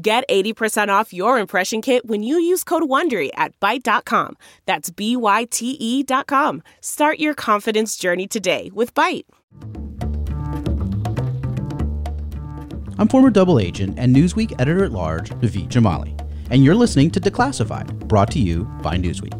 Get 0.00 0.28
80% 0.28 0.90
off 0.90 1.12
your 1.12 1.40
impression 1.40 1.82
kit 1.82 2.06
when 2.06 2.22
you 2.22 2.38
use 2.38 2.62
code 2.62 2.84
WONDERY 2.84 3.30
at 3.34 3.58
Byte.com. 3.58 4.36
That's 4.64 4.90
B-Y-T-E 4.90 6.04
dot 6.04 6.28
com. 6.28 6.62
Start 6.80 7.18
your 7.18 7.34
confidence 7.34 7.96
journey 7.96 8.28
today 8.28 8.70
with 8.72 8.94
Byte. 8.94 9.24
I'm 12.96 13.08
former 13.08 13.30
double 13.30 13.58
agent 13.58 13.98
and 13.98 14.14
Newsweek 14.14 14.60
editor-at-large, 14.60 15.30
Naveed 15.30 15.68
Jamali, 15.68 16.16
and 16.48 16.64
you're 16.64 16.76
listening 16.76 17.10
to 17.10 17.20
Declassified, 17.20 18.06
brought 18.06 18.30
to 18.32 18.38
you 18.38 18.66
by 18.82 18.96
Newsweek. 18.96 19.34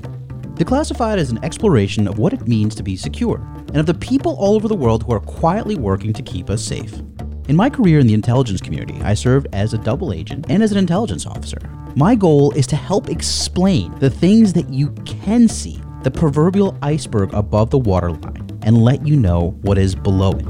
Declassified 0.56 1.18
is 1.18 1.30
an 1.30 1.44
exploration 1.44 2.08
of 2.08 2.18
what 2.18 2.32
it 2.32 2.48
means 2.48 2.74
to 2.74 2.82
be 2.82 2.96
secure, 2.96 3.36
and 3.68 3.76
of 3.76 3.86
the 3.86 3.94
people 3.94 4.34
all 4.40 4.56
over 4.56 4.66
the 4.66 4.74
world 4.74 5.04
who 5.04 5.12
are 5.12 5.20
quietly 5.20 5.76
working 5.76 6.12
to 6.12 6.22
keep 6.22 6.50
us 6.50 6.64
safe. 6.64 7.00
In 7.48 7.56
my 7.56 7.70
career 7.70 7.98
in 7.98 8.06
the 8.06 8.12
intelligence 8.12 8.60
community, 8.60 9.00
I 9.00 9.14
served 9.14 9.46
as 9.54 9.72
a 9.72 9.78
double 9.78 10.12
agent 10.12 10.44
and 10.50 10.62
as 10.62 10.70
an 10.70 10.76
intelligence 10.76 11.24
officer. 11.24 11.58
My 11.96 12.14
goal 12.14 12.50
is 12.50 12.66
to 12.66 12.76
help 12.76 13.08
explain 13.08 13.98
the 14.00 14.10
things 14.10 14.52
that 14.52 14.68
you 14.68 14.90
can 15.06 15.48
see, 15.48 15.80
the 16.02 16.10
proverbial 16.10 16.76
iceberg 16.82 17.32
above 17.32 17.70
the 17.70 17.78
waterline, 17.78 18.46
and 18.64 18.84
let 18.84 19.06
you 19.06 19.16
know 19.16 19.56
what 19.62 19.78
is 19.78 19.94
below 19.94 20.32
it. 20.32 20.46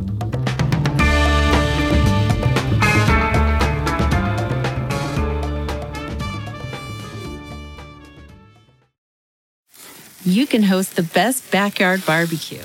You 10.25 10.49
can 10.49 10.65
host 10.65 10.97
the 10.97 11.09
best 11.15 11.49
backyard 11.53 12.05
barbecue 12.05 12.65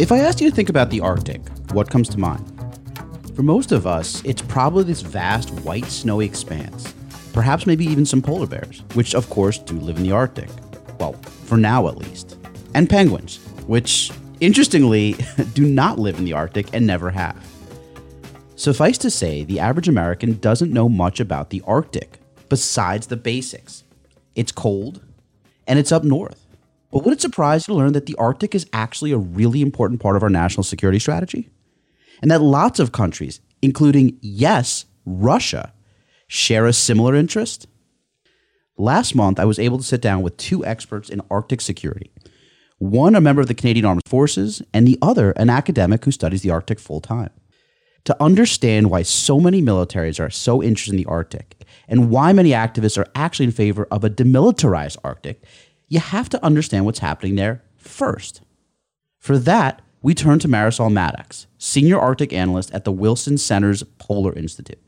If 0.00 0.10
I 0.12 0.20
asked 0.20 0.40
you 0.40 0.48
to 0.48 0.56
think 0.56 0.70
about 0.70 0.88
the 0.88 1.02
Arctic, 1.02 1.46
what 1.72 1.90
comes 1.90 2.08
to 2.08 2.18
mind? 2.18 2.42
For 3.36 3.42
most 3.42 3.70
of 3.70 3.86
us, 3.86 4.24
it's 4.24 4.40
probably 4.40 4.84
this 4.84 5.02
vast 5.02 5.50
white 5.60 5.84
snowy 5.84 6.24
expanse. 6.24 6.94
Perhaps 7.34 7.66
maybe 7.66 7.84
even 7.84 8.06
some 8.06 8.22
polar 8.22 8.46
bears, 8.46 8.82
which 8.94 9.14
of 9.14 9.28
course 9.28 9.58
do 9.58 9.74
live 9.74 9.98
in 9.98 10.02
the 10.02 10.12
Arctic. 10.12 10.48
Well, 10.98 11.12
for 11.44 11.58
now 11.58 11.86
at 11.86 11.98
least. 11.98 12.38
And 12.74 12.88
penguins, 12.88 13.44
which 13.66 14.10
interestingly 14.40 15.16
do 15.52 15.66
not 15.66 15.98
live 15.98 16.16
in 16.16 16.24
the 16.24 16.32
Arctic 16.32 16.72
and 16.72 16.86
never 16.86 17.10
have. 17.10 17.46
Suffice 18.56 18.96
to 18.96 19.10
say, 19.10 19.44
the 19.44 19.60
average 19.60 19.86
American 19.86 20.38
doesn't 20.38 20.72
know 20.72 20.88
much 20.88 21.20
about 21.20 21.50
the 21.50 21.62
Arctic 21.66 22.20
besides 22.48 23.08
the 23.08 23.18
basics. 23.18 23.84
It's 24.34 24.50
cold 24.50 25.02
and 25.66 25.78
it's 25.78 25.92
up 25.92 26.04
north. 26.04 26.39
But 26.90 27.04
would 27.04 27.12
it 27.12 27.20
surprise 27.20 27.66
you 27.66 27.74
to 27.74 27.78
learn 27.78 27.92
that 27.92 28.06
the 28.06 28.16
Arctic 28.16 28.54
is 28.54 28.66
actually 28.72 29.12
a 29.12 29.18
really 29.18 29.62
important 29.62 30.00
part 30.00 30.16
of 30.16 30.22
our 30.22 30.30
national 30.30 30.64
security 30.64 30.98
strategy? 30.98 31.48
And 32.20 32.30
that 32.30 32.42
lots 32.42 32.78
of 32.78 32.92
countries, 32.92 33.40
including, 33.62 34.18
yes, 34.20 34.86
Russia, 35.06 35.72
share 36.26 36.66
a 36.66 36.72
similar 36.72 37.14
interest? 37.14 37.66
Last 38.76 39.14
month, 39.14 39.38
I 39.38 39.44
was 39.44 39.58
able 39.58 39.78
to 39.78 39.84
sit 39.84 40.00
down 40.00 40.22
with 40.22 40.36
two 40.36 40.64
experts 40.64 41.10
in 41.10 41.20
Arctic 41.30 41.60
security 41.60 42.10
one 42.80 43.14
a 43.14 43.20
member 43.20 43.42
of 43.42 43.46
the 43.46 43.54
Canadian 43.54 43.84
Armed 43.84 44.00
Forces, 44.06 44.62
and 44.72 44.88
the 44.88 44.98
other 45.02 45.32
an 45.32 45.50
academic 45.50 46.02
who 46.02 46.10
studies 46.10 46.40
the 46.40 46.50
Arctic 46.50 46.80
full 46.80 47.00
time. 47.00 47.30
To 48.04 48.22
understand 48.22 48.90
why 48.90 49.02
so 49.02 49.38
many 49.38 49.60
militaries 49.60 50.18
are 50.18 50.30
so 50.30 50.62
interested 50.62 50.92
in 50.92 50.96
the 50.96 51.04
Arctic 51.04 51.62
and 51.88 52.08
why 52.08 52.32
many 52.32 52.50
activists 52.50 52.96
are 52.96 53.06
actually 53.14 53.44
in 53.44 53.52
favor 53.52 53.86
of 53.90 54.02
a 54.02 54.08
demilitarized 54.08 54.96
Arctic, 55.04 55.44
you 55.90 56.00
have 56.00 56.30
to 56.30 56.42
understand 56.42 56.86
what's 56.86 57.00
happening 57.00 57.36
there 57.36 57.62
first. 57.76 58.40
For 59.18 59.36
that, 59.38 59.82
we 60.00 60.14
turn 60.14 60.38
to 60.38 60.48
Marisol 60.48 60.90
Maddox, 60.90 61.46
Senior 61.58 61.98
Arctic 61.98 62.32
Analyst 62.32 62.72
at 62.72 62.84
the 62.84 62.92
Wilson 62.92 63.36
Center's 63.36 63.82
Polar 63.98 64.32
Institute. 64.32 64.80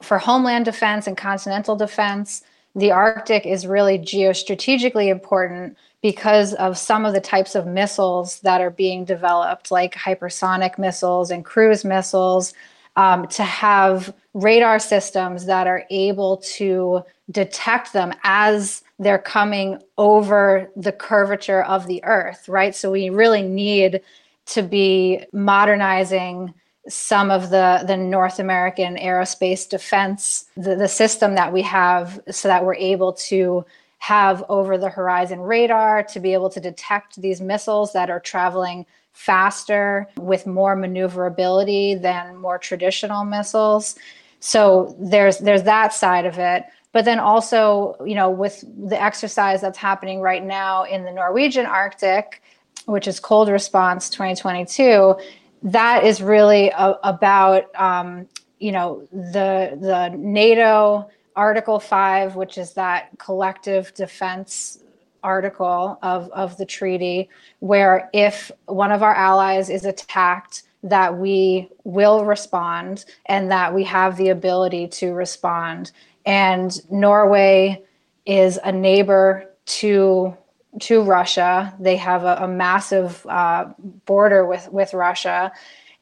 For 0.00 0.18
homeland 0.18 0.64
defense 0.64 1.06
and 1.06 1.16
continental 1.16 1.76
defense, 1.76 2.42
the 2.74 2.90
Arctic 2.90 3.44
is 3.44 3.66
really 3.66 3.98
geostrategically 3.98 5.08
important 5.08 5.76
because 6.00 6.54
of 6.54 6.78
some 6.78 7.04
of 7.04 7.12
the 7.12 7.20
types 7.20 7.54
of 7.54 7.66
missiles 7.66 8.40
that 8.40 8.60
are 8.60 8.70
being 8.70 9.04
developed, 9.04 9.70
like 9.70 9.94
hypersonic 9.94 10.78
missiles 10.78 11.30
and 11.30 11.44
cruise 11.44 11.84
missiles, 11.84 12.54
um, 12.96 13.26
to 13.28 13.42
have 13.42 14.14
radar 14.32 14.78
systems 14.78 15.46
that 15.46 15.66
are 15.66 15.84
able 15.90 16.36
to 16.38 17.02
detect 17.30 17.92
them 17.92 18.12
as 18.22 18.83
they're 18.98 19.18
coming 19.18 19.78
over 19.98 20.70
the 20.76 20.92
curvature 20.92 21.62
of 21.64 21.86
the 21.86 22.02
earth, 22.04 22.48
right? 22.48 22.74
So 22.74 22.90
we 22.90 23.10
really 23.10 23.42
need 23.42 24.00
to 24.46 24.62
be 24.62 25.24
modernizing 25.32 26.54
some 26.88 27.30
of 27.30 27.50
the, 27.50 27.82
the 27.86 27.96
North 27.96 28.38
American 28.38 28.96
aerospace 28.96 29.68
defense, 29.68 30.46
the, 30.56 30.76
the 30.76 30.88
system 30.88 31.34
that 31.34 31.52
we 31.52 31.62
have, 31.62 32.20
so 32.30 32.48
that 32.48 32.64
we're 32.64 32.74
able 32.74 33.12
to 33.14 33.64
have 33.98 34.44
over 34.50 34.76
the 34.76 34.90
horizon 34.90 35.40
radar 35.40 36.02
to 36.02 36.20
be 36.20 36.34
able 36.34 36.50
to 36.50 36.60
detect 36.60 37.20
these 37.20 37.40
missiles 37.40 37.94
that 37.94 38.10
are 38.10 38.20
traveling 38.20 38.84
faster 39.12 40.06
with 40.18 40.46
more 40.46 40.76
maneuverability 40.76 41.94
than 41.94 42.36
more 42.36 42.58
traditional 42.58 43.24
missiles. 43.24 43.96
So 44.40 44.94
there's 45.00 45.38
there's 45.38 45.62
that 45.62 45.94
side 45.94 46.26
of 46.26 46.38
it 46.38 46.64
but 46.94 47.04
then 47.04 47.18
also 47.18 47.96
you 48.06 48.14
know 48.14 48.30
with 48.30 48.64
the 48.88 49.00
exercise 49.00 49.60
that's 49.60 49.76
happening 49.76 50.22
right 50.22 50.42
now 50.42 50.84
in 50.84 51.04
the 51.04 51.12
norwegian 51.12 51.66
arctic 51.66 52.40
which 52.86 53.06
is 53.06 53.20
cold 53.20 53.50
response 53.50 54.08
2022 54.08 55.14
that 55.62 56.04
is 56.04 56.22
really 56.22 56.70
a, 56.70 56.98
about 57.02 57.74
um, 57.74 58.26
you 58.58 58.72
know 58.72 59.06
the 59.12 59.76
the 59.80 60.14
nato 60.16 61.06
article 61.36 61.78
5 61.78 62.36
which 62.36 62.56
is 62.56 62.72
that 62.72 63.10
collective 63.18 63.92
defense 63.94 64.78
article 65.22 65.98
of, 66.02 66.30
of 66.30 66.56
the 66.58 66.66
treaty 66.66 67.28
where 67.60 68.10
if 68.12 68.52
one 68.66 68.92
of 68.92 69.02
our 69.02 69.14
allies 69.14 69.70
is 69.70 69.84
attacked 69.86 70.64
that 70.82 71.16
we 71.16 71.66
will 71.84 72.26
respond 72.26 73.06
and 73.24 73.50
that 73.50 73.74
we 73.74 73.82
have 73.82 74.18
the 74.18 74.28
ability 74.28 74.86
to 74.86 75.14
respond 75.14 75.92
and 76.26 76.90
Norway 76.90 77.82
is 78.26 78.58
a 78.62 78.72
neighbor 78.72 79.50
to 79.66 80.36
to 80.80 81.02
Russia. 81.02 81.74
They 81.78 81.96
have 81.96 82.24
a, 82.24 82.36
a 82.42 82.48
massive 82.48 83.24
uh, 83.28 83.66
border 84.06 84.44
with 84.46 84.68
with 84.72 84.94
Russia, 84.94 85.52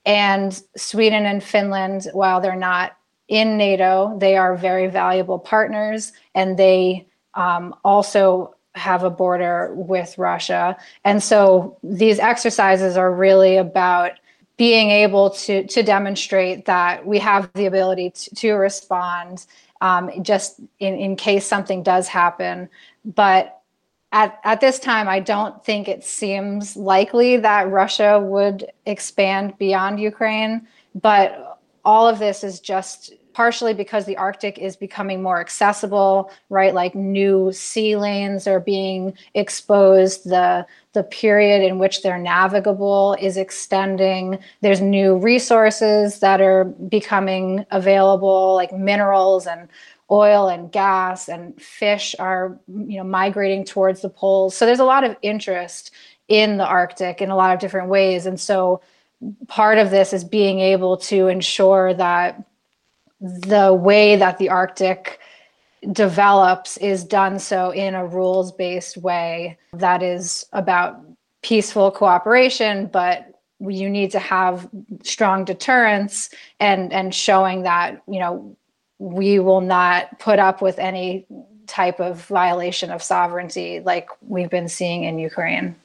and 0.07 0.61
Sweden 0.77 1.27
and 1.27 1.43
Finland, 1.43 2.09
while 2.13 2.41
they're 2.41 2.57
not 2.57 2.97
in 3.29 3.57
NATO. 3.57 4.17
They 4.19 4.37
are 4.37 4.57
very 4.57 4.89
valuable 4.89 5.39
partners, 5.39 6.13
and 6.35 6.59
they 6.59 7.07
um, 7.35 7.75
also 7.85 8.55
have 8.75 9.05
a 9.05 9.11
border 9.11 9.73
with 9.75 10.17
Russia. 10.17 10.77
And 11.05 11.23
so 11.23 11.77
these 11.83 12.19
exercises 12.19 12.97
are 12.97 13.13
really 13.13 13.57
about 13.57 14.13
being 14.57 14.91
able 14.91 15.31
to 15.31 15.67
to 15.67 15.83
demonstrate 15.83 16.65
that 16.67 17.07
we 17.07 17.19
have 17.19 17.51
the 17.55 17.67
ability 17.67 18.11
to, 18.11 18.35
to 18.35 18.53
respond 18.53 19.47
um, 19.83 20.11
just 20.23 20.61
in, 20.79 20.95
in 20.95 21.17
case 21.17 21.45
something 21.45 21.83
does 21.83 22.07
happen. 22.07 22.71
But 23.05 23.61
at, 24.13 24.39
at 24.45 24.61
this 24.61 24.79
time, 24.79 25.09
I 25.09 25.19
don't 25.19 25.63
think 25.65 25.89
it 25.89 26.05
seems 26.05 26.77
likely 26.77 27.37
that 27.39 27.69
Russia 27.69 28.21
would 28.21 28.71
expand 28.87 29.59
beyond 29.59 29.99
Ukraine. 29.99 30.69
But 30.95 31.59
all 31.85 32.07
of 32.09 32.21
this 32.21 32.45
is 32.45 32.61
just 32.61 33.13
partially 33.35 33.75
because 33.75 34.05
the 34.05 34.17
Arctic 34.17 34.59
is 34.59 34.77
becoming 34.77 35.23
more 35.23 35.41
accessible, 35.41 36.31
right? 36.51 36.75
Like 36.75 36.95
new 36.95 37.53
sea 37.53 37.97
lanes 37.97 38.47
are 38.47 38.61
being 38.61 39.15
exposed. 39.35 40.29
The 40.29 40.67
the 40.93 41.03
period 41.03 41.63
in 41.63 41.79
which 41.79 42.03
they're 42.03 42.19
navigable 42.19 43.17
is 43.19 43.39
extending. 43.39 44.39
There's 44.61 44.83
new 44.83 45.17
resources 45.17 46.19
that 46.21 46.41
are 46.41 46.65
becoming 46.65 47.65
available, 47.71 48.55
like 48.55 48.73
minerals 48.73 49.47
and 49.47 49.69
oil 50.11 50.49
and 50.49 50.71
gas 50.71 51.29
and 51.29 51.61
fish 51.61 52.15
are 52.19 52.59
you 52.69 52.99
know 52.99 53.05
migrating 53.05 53.65
towards 53.65 54.03
the 54.03 54.11
poles. 54.11 54.57
So 54.57 54.67
there's 54.67 54.81
a 54.81 54.85
lot 54.85 55.05
of 55.05 55.17
interest 55.23 55.91
in 56.29 56.59
the 56.59 56.67
Arctic 56.67 57.21
in 57.21 57.31
a 57.31 57.37
lot 57.37 57.55
of 57.55 57.61
different 57.61 57.89
ways. 57.89 58.27
And 58.27 58.39
so 58.39 58.81
part 59.49 59.79
of 59.79 59.91
this 59.91 60.13
is 60.13 60.25
being 60.25 60.61
able 60.61 60.97
to 60.97 61.29
ensure 61.29 61.95
that 61.95 62.43
the 63.23 63.73
way 63.73 64.17
that 64.17 64.39
the 64.39 64.49
Arctic 64.49 65.21
develops 65.93 66.77
is 66.77 67.05
done 67.05 67.39
so 67.39 67.71
in 67.71 67.95
a 67.95 68.07
rules 68.07 68.53
based 68.53 68.97
way 68.97 69.59
that 69.73 70.03
is 70.03 70.45
about 70.53 71.01
peaceful 71.43 71.91
cooperation, 71.91 72.87
but 72.87 73.29
you 73.61 73.89
need 73.89 74.11
to 74.11 74.19
have 74.19 74.69
strong 75.05 75.45
deterrence 75.45 76.31
and 76.59 76.93
and 76.93 77.15
showing 77.15 77.63
that 77.63 78.03
you 78.09 78.19
know 78.19 78.57
we 78.99 79.39
will 79.39 79.61
not 79.61 80.19
put 80.19 80.39
up 80.39 80.61
with 80.61 80.79
any 80.79 81.27
type 81.69 82.01
of 82.01 82.25
violation 82.27 82.91
of 82.91 83.03
sovereignty 83.03 83.81
like 83.81 84.09
we've 84.21 84.51
been 84.51 84.69
seeing 84.69 85.05
in 85.05 85.19
Ukraine. 85.19 85.77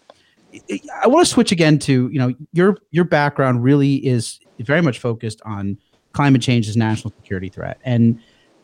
I 1.04 1.08
want 1.08 1.26
to 1.26 1.32
switch 1.32 1.52
again 1.52 1.78
to 1.80 2.10
you 2.12 2.18
know 2.18 2.34
your 2.52 2.78
your 2.90 3.06
background 3.06 3.64
really 3.64 3.96
is 3.96 4.40
very 4.60 4.82
much 4.82 4.98
focused 4.98 5.42
on 5.46 5.78
climate 6.18 6.42
change 6.42 6.68
as 6.68 6.76
national 6.76 7.14
security 7.22 7.48
threat. 7.48 7.78
And 7.84 8.20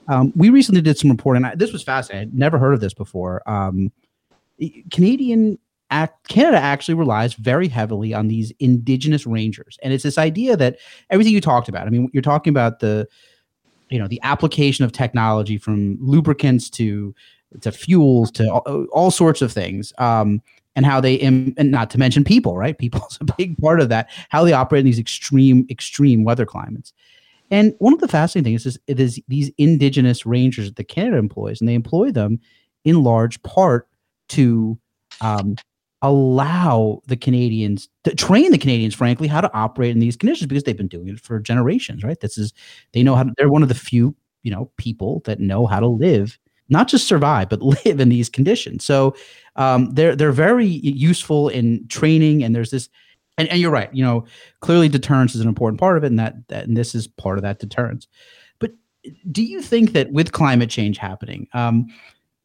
um, 0.08 0.34
we 0.36 0.50
recently 0.50 0.82
did 0.82 0.98
some 0.98 1.12
reporting. 1.12 1.46
This 1.56 1.72
was 1.72 1.84
fascinating. 1.84 2.30
I'd 2.30 2.34
never 2.34 2.58
heard 2.58 2.74
of 2.74 2.80
this 2.80 2.96
before. 2.96 3.48
Um, 3.48 3.92
Canadian 4.92 5.60
act, 5.92 6.28
Canada 6.28 6.58
actually 6.58 6.96
relies 6.96 7.36
very 7.36 7.68
heavily 7.68 8.12
on 8.12 8.28
these 8.28 8.52
indigenous 8.60 9.28
rangers, 9.28 9.78
and 9.84 9.94
it's 9.94 10.04
this 10.04 10.18
idea 10.18 10.58
that 10.58 10.78
everything 11.12 11.32
you 11.32 11.42
talked 11.42 11.70
about. 11.70 11.86
I 11.86 11.92
mean, 11.92 12.10
you're 12.12 12.24
talking 12.24 12.50
about 12.50 12.80
the, 12.80 13.08
you 13.92 14.00
know, 14.00 14.08
the 14.08 14.20
application 14.24 14.84
of 14.84 14.92
technology 14.92 15.60
from 15.60 15.98
lubricants 16.02 16.72
to 16.72 17.14
to 17.62 17.72
fuels 17.72 18.32
to 18.32 18.52
all, 18.52 18.86
all 18.92 19.12
sorts 19.12 19.44
of 19.44 19.52
things. 19.52 19.94
Um, 20.00 20.42
and 20.76 20.88
how 20.88 21.00
they 21.00 21.20
and 21.20 21.54
not 21.56 21.92
to 21.92 22.00
mention 22.00 22.24
people 22.24 22.58
right 22.58 22.80
people 22.80 23.06
is 23.12 23.20
a 23.22 23.26
big 23.38 23.56
part 23.60 23.80
of 23.80 23.90
that 23.90 24.10
how 24.30 24.44
they 24.44 24.54
operate 24.54 24.80
in 24.80 24.86
these 24.88 24.98
extreme 24.98 25.68
extreme 25.70 26.24
weather 26.24 26.48
climates 26.48 26.94
and 27.54 27.76
one 27.78 27.94
of 27.94 28.00
the 28.00 28.08
fascinating 28.08 28.52
things 28.52 28.66
is 28.66 28.80
it 28.88 29.00
is 29.00 29.22
these 29.28 29.52
indigenous 29.60 30.26
rangers 30.26 30.74
that 30.74 30.84
Canada 30.86 31.18
employs, 31.18 31.62
and 31.62 31.70
they 31.70 31.76
employ 31.76 32.12
them 32.12 32.40
in 32.84 33.04
large 33.04 33.42
part 33.44 33.88
to 34.30 34.80
um, 35.22 35.56
allow 36.02 37.00
the 37.06 37.16
Canadians 37.16 37.90
to 38.06 38.16
train 38.16 38.50
the 38.50 38.58
Canadians, 38.58 38.96
frankly, 38.96 39.28
how 39.28 39.40
to 39.40 39.54
operate 39.54 39.92
in 39.92 40.00
these 40.00 40.16
conditions 40.16 40.48
because 40.48 40.64
they've 40.64 40.76
been 40.76 40.88
doing 40.88 41.10
it 41.10 41.20
for 41.20 41.40
generations, 41.40 42.04
right? 42.04 42.20
This 42.20 42.40
is 42.40 42.54
they 42.92 43.04
know 43.04 43.16
how 43.16 43.22
to, 43.22 43.34
they're 43.38 43.52
one 43.52 43.62
of 43.62 43.70
the 43.70 43.76
few, 43.76 44.16
you 44.42 44.50
know, 44.50 44.72
people 44.78 45.22
that 45.26 45.40
know 45.40 45.68
how 45.68 45.80
to 45.80 45.86
live, 45.86 46.40
not 46.70 46.88
just 46.88 47.08
survive, 47.08 47.50
but 47.50 47.62
live 47.86 48.00
in 48.00 48.10
these 48.10 48.30
conditions. 48.30 48.84
So 48.84 49.16
um, 49.58 49.92
they're 49.92 50.16
they're 50.16 50.32
very 50.32 50.66
useful 50.66 51.50
in 51.50 51.88
training, 51.88 52.44
and 52.44 52.56
there's 52.56 52.72
this 52.72 52.90
and, 53.38 53.48
and 53.50 53.60
you're 53.60 53.72
right. 53.72 53.94
You 53.94 54.04
know, 54.04 54.26
clearly 54.60 54.90
deterrence 54.90 55.36
is 55.36 55.42
an 55.42 55.48
important 55.48 55.80
part 55.80 55.98
of 55.98 56.04
it, 56.04 56.08
and 56.08 56.20
that, 56.20 56.48
that 56.50 56.66
and 56.68 56.78
this 56.78 56.96
is 56.96 57.08
part 57.08 57.38
of 57.38 57.42
that 57.44 57.60
deterrence. 57.60 58.08
But 58.60 58.72
do 59.32 59.44
you 59.44 59.62
think 59.62 59.94
that 59.94 60.12
with 60.12 60.32
climate 60.32 60.70
change 60.70 60.98
happening, 60.98 61.48
um, 61.54 61.88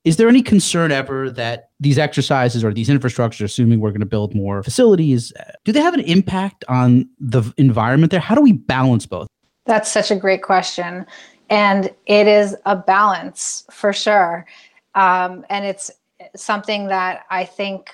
is 0.05 0.17
there 0.17 0.29
any 0.29 0.43
concern 0.43 0.91
ever 0.91 1.29
that 1.31 1.71
these 1.81 1.99
exercises 1.99 2.65
or 2.65 2.73
these 2.73 2.89
infrastructures, 2.89 3.45
assuming 3.45 3.81
we're 3.81 3.91
going 3.91 4.01
to 4.01 4.07
build 4.07 4.35
more 4.35 4.63
facilities, 4.63 5.33
do 5.65 5.73
they 5.73 5.81
have 5.81 5.93
an 5.93 6.01
impact 6.01 6.65
on 6.69 7.09
the 7.19 7.43
environment 7.59 8.11
there? 8.11 8.21
How 8.21 8.35
do 8.35 8.41
we 8.41 8.53
balance 8.53 9.05
both? 9.07 9.27
That's 9.67 9.91
such 9.91 10.11
a 10.11 10.17
great 10.17 10.43
question. 10.43 11.05
And 11.51 11.93
it 12.07 12.27
is 12.27 12.57
a 12.65 12.77
balance 12.77 13.65
for 13.71 13.93
sure. 13.93 14.47
Um, 14.95 15.45
and 15.51 15.65
it's 15.65 15.91
something 16.35 16.87
that 16.87 17.25
I 17.31 17.45
think 17.45 17.91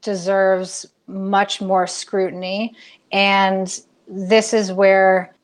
deserves 0.00 0.86
much 1.08 1.60
more 1.60 1.86
scrutiny. 1.86 2.74
And 3.10 3.80
this 4.06 4.52
is 4.52 4.72
where 4.72 5.34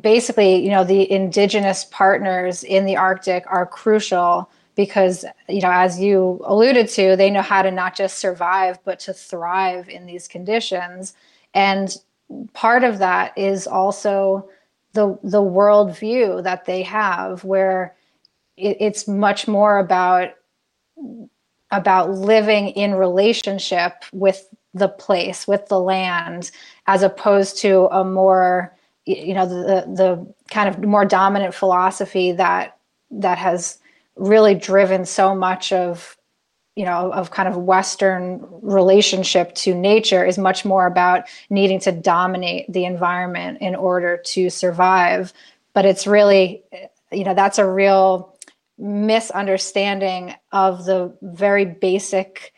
basically, 0.00 0.62
you 0.62 0.70
know, 0.70 0.84
the 0.84 1.10
indigenous 1.10 1.86
partners 1.86 2.62
in 2.62 2.84
the 2.84 2.96
Arctic 2.96 3.44
are 3.48 3.66
crucial 3.66 4.50
because, 4.76 5.24
you 5.48 5.60
know, 5.60 5.70
as 5.70 6.00
you 6.00 6.40
alluded 6.44 6.88
to, 6.88 7.16
they 7.16 7.30
know 7.30 7.42
how 7.42 7.62
to 7.62 7.70
not 7.70 7.96
just 7.96 8.18
survive, 8.18 8.78
but 8.84 8.98
to 9.00 9.12
thrive 9.12 9.88
in 9.88 10.06
these 10.06 10.28
conditions. 10.28 11.14
And 11.54 11.96
part 12.52 12.84
of 12.84 12.98
that 12.98 13.36
is 13.36 13.66
also 13.66 14.48
the 14.92 15.18
the 15.22 15.42
worldview 15.42 16.42
that 16.44 16.64
they 16.64 16.82
have, 16.82 17.44
where 17.44 17.94
it, 18.56 18.76
it's 18.80 19.08
much 19.08 19.46
more 19.46 19.78
about 19.78 20.30
about 21.70 22.10
living 22.10 22.68
in 22.68 22.94
relationship 22.94 24.04
with 24.12 24.48
the 24.74 24.88
place 24.88 25.46
with 25.46 25.66
the 25.68 25.80
land 25.80 26.50
as 26.86 27.02
opposed 27.02 27.58
to 27.58 27.86
a 27.92 28.04
more 28.04 28.76
you 29.06 29.34
know 29.34 29.46
the 29.46 29.84
the 29.86 30.34
kind 30.50 30.68
of 30.68 30.82
more 30.82 31.04
dominant 31.04 31.54
philosophy 31.54 32.32
that 32.32 32.76
that 33.10 33.38
has 33.38 33.78
really 34.16 34.54
driven 34.54 35.04
so 35.04 35.34
much 35.34 35.72
of 35.72 36.16
you 36.74 36.84
know 36.84 37.12
of 37.12 37.30
kind 37.30 37.48
of 37.48 37.56
western 37.56 38.44
relationship 38.62 39.54
to 39.54 39.74
nature 39.74 40.24
is 40.24 40.38
much 40.38 40.64
more 40.64 40.86
about 40.86 41.24
needing 41.50 41.78
to 41.80 41.92
dominate 41.92 42.70
the 42.72 42.84
environment 42.84 43.58
in 43.60 43.74
order 43.74 44.16
to 44.16 44.50
survive. 44.50 45.32
But 45.72 45.84
it's 45.84 46.06
really 46.06 46.62
you 47.12 47.24
know 47.24 47.34
that's 47.34 47.58
a 47.58 47.70
real 47.70 48.34
misunderstanding 48.78 50.34
of 50.50 50.84
the 50.84 51.16
very 51.22 51.64
basic 51.64 52.53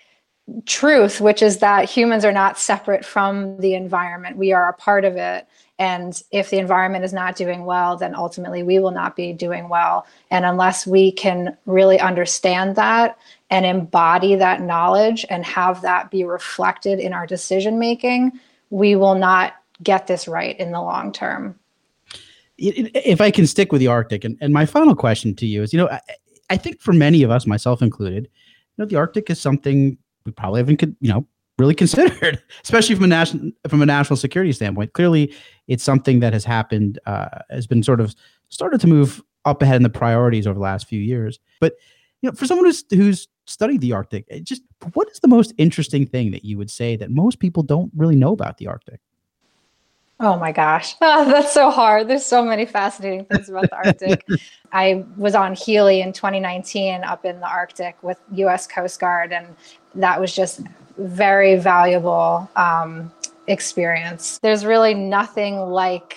truth, 0.65 1.21
which 1.21 1.43
is 1.43 1.59
that 1.59 1.91
humans 1.91 2.25
are 2.25 2.33
not 2.33 2.59
separate 2.59 3.05
from 3.05 3.59
the 3.59 3.75
environment. 3.75 4.37
We 4.37 4.53
are 4.53 4.69
a 4.69 4.75
part 4.75 5.05
of 5.05 5.17
it. 5.17 5.47
And 5.79 6.21
if 6.31 6.51
the 6.51 6.59
environment 6.59 7.05
is 7.05 7.13
not 7.13 7.37
doing 7.37 7.65
well, 7.65 7.97
then 7.97 8.15
ultimately 8.15 8.63
we 8.63 8.79
will 8.79 8.93
not 8.93 9.17
be 9.17 9.33
doing 9.33 9.69
well. 9.69 10.07
And 10.31 10.45
unless 10.45 10.87
we 10.87 11.13
can 11.13 11.57
really 11.67 12.01
understand 12.01 12.77
that 12.77 13.19
and 13.51 13.67
embody 13.67 14.37
that 14.37 14.63
knowledge 14.63 15.27
and 15.29 15.45
have 15.45 15.83
that 15.83 16.11
be 16.11 16.25
reflected 16.25 16.99
in 16.99 17.13
our 17.13 17.27
decision 17.27 17.79
making, 17.79 18.33
we 18.71 18.97
will 18.97 19.17
not 19.17 19.55
get 19.83 20.07
this 20.07 20.27
right 20.27 20.59
in 20.59 20.73
the 20.73 20.81
long 20.81 21.13
term. 21.13 21.59
If 22.57 23.21
I 23.21 23.31
can 23.31 23.47
stick 23.47 23.71
with 23.71 23.81
the 23.81 23.89
Arctic, 23.89 24.25
and, 24.25 24.39
and 24.41 24.53
my 24.53 24.65
final 24.65 24.95
question 24.95 25.35
to 25.35 25.47
you 25.47 25.63
is 25.63 25.75
you 25.75 25.79
know, 25.79 25.91
I, 25.91 26.01
I 26.49 26.57
think 26.57 26.81
for 26.81 26.95
many 26.95 27.23
of 27.23 27.31
us, 27.31 27.47
myself 27.47 27.83
included, 27.83 28.25
you 28.25 28.31
know, 28.79 28.87
the 28.87 28.97
Arctic 28.97 29.29
is 29.29 29.39
something 29.39 29.99
we 30.27 30.33
probably 30.33 30.61
haven't, 30.61 30.83
you 31.01 31.13
know, 31.13 31.27
really 31.59 31.75
considered, 31.75 32.43
especially 32.65 32.95
from 32.95 33.05
a 33.05 33.09
national 33.09 33.51
from 33.69 33.83
a 33.83 33.87
national 33.87 34.17
security 34.17 34.53
standpoint. 34.53 34.93
Clearly, 34.93 35.33
it's 35.69 35.85
something 35.85 36.21
that 36.21 36.33
has 36.33 36.45
happened, 36.45 36.99
uh, 37.07 37.29
has 37.51 37.67
been 37.67 37.83
sort 37.83 38.01
of 38.01 38.15
started 38.49 38.81
to 38.81 38.87
move 38.87 39.23
up 39.45 39.63
ahead 39.63 39.77
in 39.77 39.83
the 39.83 39.89
priorities 39.89 40.47
over 40.47 40.55
the 40.55 40.61
last 40.61 40.87
few 40.87 41.01
years. 41.01 41.39
But 41.61 41.75
you 42.21 42.31
know, 42.31 42.37
for 42.37 42.47
someone 42.47 42.67
who's 42.67 42.85
who's 42.91 43.29
studied 43.47 43.81
the 43.81 43.93
Arctic, 43.93 44.27
just 44.43 44.63
what 44.93 45.09
is 45.11 45.21
the 45.21 45.29
most 45.29 45.55
interesting 45.57 46.07
thing 46.07 46.33
that 46.33 46.45
you 46.45 46.59
would 46.59 46.71
say 46.71 46.97
that 46.97 47.11
most 47.11 47.39
people 47.39 47.63
don't 47.63 47.91
really 47.97 48.17
know 48.17 48.33
about 48.33 48.59
the 48.59 48.67
Arctic? 48.67 49.01
Oh 50.19 50.39
my 50.39 50.51
gosh, 50.51 50.95
oh, 51.01 51.31
that's 51.31 51.53
so 51.53 51.71
hard. 51.71 52.09
There's 52.09 52.25
so 52.25 52.43
many 52.43 52.65
fascinating 52.65 53.27
things 53.27 53.49
about 53.49 53.71
the 53.71 53.77
Arctic. 53.77 54.27
I 54.73 55.05
was 55.17 55.35
on 55.35 55.55
Healy 55.55 56.01
in 56.01 56.13
2019 56.13 57.05
up 57.05 57.25
in 57.25 57.41
the 57.41 57.49
Arctic 57.49 58.03
with 58.03 58.19
U.S. 58.33 58.67
Coast 58.67 58.99
Guard, 58.99 59.33
and 59.33 59.55
that 59.97 60.21
was 60.21 60.35
just 60.35 60.61
very 60.99 61.57
valuable 61.57 62.49
um, 62.57 63.13
experience. 63.47 64.39
There's 64.43 64.65
really 64.65 64.95
nothing 64.95 65.59
like 65.59 66.17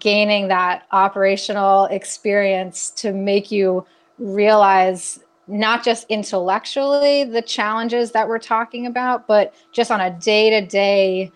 gaining 0.00 0.48
that 0.48 0.86
operational 0.92 1.86
experience 1.86 2.90
to 2.90 3.12
make 3.12 3.50
you 3.50 3.86
realize 4.18 5.20
not 5.46 5.82
just 5.82 6.04
intellectually 6.10 7.24
the 7.24 7.40
challenges 7.40 8.12
that 8.12 8.28
we're 8.28 8.38
talking 8.38 8.86
about, 8.86 9.26
but 9.26 9.54
just 9.72 9.90
on 9.90 10.00
a 10.00 10.10
day 10.10 10.50
to 10.50 10.66
day, 10.66 11.32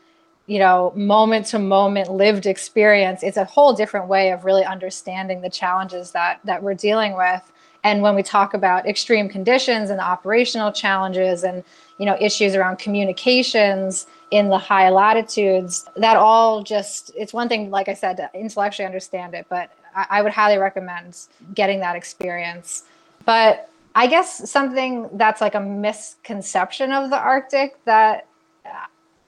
you 0.46 0.58
know, 0.58 0.92
moment 0.94 1.46
to 1.46 1.58
moment 1.58 2.10
lived 2.10 2.44
experience. 2.44 3.22
It's 3.22 3.38
a 3.38 3.44
whole 3.44 3.72
different 3.72 4.08
way 4.08 4.30
of 4.32 4.44
really 4.44 4.64
understanding 4.64 5.40
the 5.40 5.48
challenges 5.48 6.10
that 6.10 6.40
that 6.44 6.62
we're 6.62 6.74
dealing 6.74 7.16
with. 7.16 7.40
And 7.84 8.02
when 8.02 8.14
we 8.14 8.22
talk 8.22 8.54
about 8.54 8.86
extreme 8.86 9.28
conditions 9.28 9.90
and 9.90 9.98
the 9.98 10.04
operational 10.04 10.70
challenges 10.72 11.42
and 11.42 11.64
you 11.98 12.06
know 12.06 12.16
issues 12.20 12.54
around 12.54 12.78
communications 12.78 14.06
in 14.30 14.48
the 14.48 14.58
high 14.58 14.88
latitudes, 14.88 15.84
that 15.96 16.16
all 16.16 16.62
just 16.62 17.12
it's 17.16 17.32
one 17.32 17.48
thing, 17.48 17.70
like 17.70 17.88
I 17.88 17.94
said, 17.94 18.16
to 18.18 18.30
intellectually 18.34 18.86
understand 18.86 19.34
it, 19.34 19.46
but 19.48 19.70
I, 19.94 20.06
I 20.10 20.22
would 20.22 20.32
highly 20.32 20.58
recommend 20.58 21.18
getting 21.54 21.80
that 21.80 21.96
experience. 21.96 22.84
But 23.24 23.68
I 23.94 24.06
guess 24.06 24.50
something 24.50 25.08
that's 25.14 25.40
like 25.40 25.54
a 25.54 25.60
misconception 25.60 26.92
of 26.92 27.10
the 27.10 27.18
Arctic 27.18 27.84
that 27.84 28.26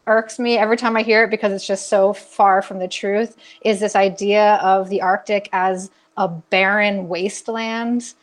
irks 0.06 0.38
me 0.38 0.58
every 0.58 0.76
time 0.76 0.96
I 0.96 1.02
hear 1.02 1.24
it 1.24 1.30
because 1.30 1.52
it's 1.52 1.66
just 1.66 1.88
so 1.88 2.12
far 2.12 2.62
from 2.62 2.78
the 2.78 2.88
truth 2.88 3.36
is 3.62 3.80
this 3.80 3.96
idea 3.96 4.54
of 4.56 4.88
the 4.88 5.00
Arctic 5.00 5.48
as 5.52 5.90
a 6.16 6.28
barren 6.28 7.08
wasteland. 7.08 8.14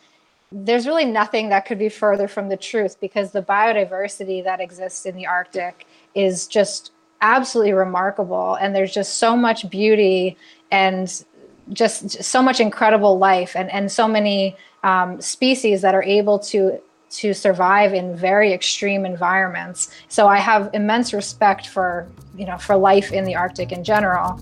There's 0.51 0.85
really 0.85 1.05
nothing 1.05 1.49
that 1.49 1.65
could 1.65 1.79
be 1.79 1.89
further 1.89 2.27
from 2.27 2.49
the 2.49 2.57
truth 2.57 2.99
because 2.99 3.31
the 3.31 3.41
biodiversity 3.41 4.43
that 4.43 4.59
exists 4.59 5.05
in 5.05 5.15
the 5.15 5.25
Arctic 5.25 5.87
is 6.13 6.47
just 6.47 6.91
absolutely 7.21 7.73
remarkable. 7.73 8.55
And 8.55 8.75
there's 8.75 8.93
just 8.93 9.15
so 9.15 9.37
much 9.37 9.69
beauty 9.69 10.37
and 10.71 11.23
just, 11.71 12.23
so 12.23 12.41
much 12.41 12.59
incredible 12.59 13.17
life 13.17 13.55
and, 13.55 13.71
and 13.71 13.91
so 13.91 14.07
many 14.07 14.57
um, 14.83 15.21
species 15.21 15.81
that 15.81 15.95
are 15.95 16.03
able 16.03 16.39
to 16.39 16.81
to 17.11 17.33
survive 17.33 17.93
in 17.93 18.15
very 18.15 18.53
extreme 18.53 19.05
environments. 19.05 19.93
So 20.07 20.27
I 20.27 20.37
have 20.37 20.69
immense 20.73 21.13
respect 21.13 21.67
for 21.67 22.07
you 22.37 22.45
know 22.45 22.57
for 22.57 22.77
life 22.77 23.11
in 23.11 23.25
the 23.25 23.35
Arctic 23.35 23.71
in 23.71 23.83
general. 23.83 24.41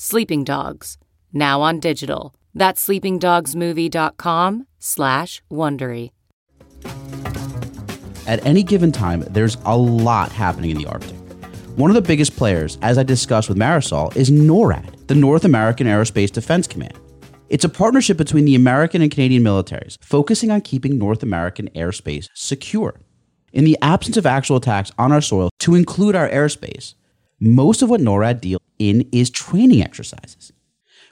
Sleeping 0.00 0.44
Dogs, 0.44 0.96
now 1.32 1.60
on 1.60 1.80
digital. 1.80 2.32
That's 2.54 2.86
sleepingdogsmovie.com 2.86 4.66
slash 4.78 5.42
Wondery. 5.50 6.12
At 8.28 8.46
any 8.46 8.62
given 8.62 8.92
time, 8.92 9.24
there's 9.28 9.56
a 9.64 9.76
lot 9.76 10.30
happening 10.30 10.70
in 10.70 10.78
the 10.78 10.86
Arctic. 10.86 11.16
One 11.74 11.90
of 11.90 11.96
the 11.96 12.00
biggest 12.00 12.36
players, 12.36 12.78
as 12.80 12.96
I 12.96 13.02
discussed 13.02 13.48
with 13.48 13.58
Marisol, 13.58 14.14
is 14.14 14.30
NORAD, 14.30 15.08
the 15.08 15.16
North 15.16 15.44
American 15.44 15.88
Aerospace 15.88 16.30
Defense 16.30 16.68
Command. 16.68 16.96
It's 17.48 17.64
a 17.64 17.68
partnership 17.68 18.16
between 18.16 18.44
the 18.44 18.54
American 18.54 19.02
and 19.02 19.10
Canadian 19.10 19.42
militaries, 19.42 19.98
focusing 20.00 20.52
on 20.52 20.60
keeping 20.60 20.96
North 20.96 21.24
American 21.24 21.70
airspace 21.70 22.28
secure. 22.34 23.00
In 23.52 23.64
the 23.64 23.76
absence 23.82 24.16
of 24.16 24.26
actual 24.26 24.58
attacks 24.58 24.92
on 24.96 25.10
our 25.10 25.20
soil, 25.20 25.50
to 25.58 25.74
include 25.74 26.14
our 26.14 26.28
airspace, 26.28 26.94
most 27.40 27.82
of 27.82 27.90
what 27.90 28.00
NORAD 28.00 28.40
deals 28.40 28.62
in 28.78 29.08
is 29.12 29.30
training 29.30 29.82
exercises. 29.82 30.52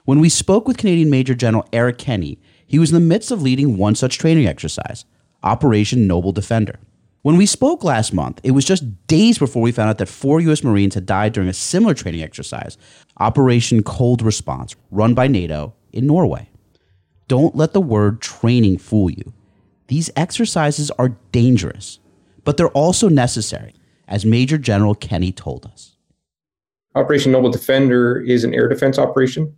When 0.05 0.19
we 0.19 0.29
spoke 0.29 0.67
with 0.67 0.77
Canadian 0.77 1.09
Major 1.09 1.35
General 1.35 1.67
Eric 1.73 1.97
Kenny, 1.97 2.39
he 2.65 2.79
was 2.79 2.91
in 2.91 2.95
the 2.95 3.07
midst 3.07 3.31
of 3.31 3.41
leading 3.41 3.77
one 3.77 3.95
such 3.95 4.17
training 4.17 4.47
exercise, 4.47 5.05
Operation 5.43 6.07
Noble 6.07 6.31
Defender. 6.31 6.79
When 7.21 7.37
we 7.37 7.45
spoke 7.45 7.83
last 7.83 8.13
month, 8.13 8.39
it 8.43 8.51
was 8.51 8.63
just 8.63 9.07
days 9.07 9.37
before 9.37 9.61
we 9.61 9.71
found 9.71 9.89
out 9.89 9.97
that 9.97 10.07
four 10.07 10.39
U.S. 10.41 10.63
Marines 10.63 10.95
had 10.95 11.05
died 11.05 11.33
during 11.33 11.49
a 11.49 11.53
similar 11.53 11.93
training 11.93 12.21
exercise, 12.21 12.77
Operation 13.17 13.83
Cold 13.83 14.21
Response, 14.21 14.75
run 14.91 15.13
by 15.13 15.27
NATO 15.27 15.73
in 15.91 16.07
Norway. 16.07 16.49
Don't 17.27 17.55
let 17.55 17.73
the 17.73 17.81
word 17.81 18.21
training 18.21 18.77
fool 18.77 19.09
you. 19.09 19.33
These 19.87 20.09
exercises 20.15 20.91
are 20.91 21.17
dangerous, 21.31 21.99
but 22.43 22.55
they're 22.55 22.69
also 22.69 23.09
necessary, 23.09 23.73
as 24.07 24.25
Major 24.25 24.57
General 24.57 24.95
Kenny 24.95 25.31
told 25.31 25.65
us. 25.65 25.86
Operation 26.97 27.31
Noble 27.31 27.51
Defender 27.51 28.19
is 28.19 28.43
an 28.43 28.53
air 28.53 28.67
defense 28.67 28.97
operation, 28.97 29.55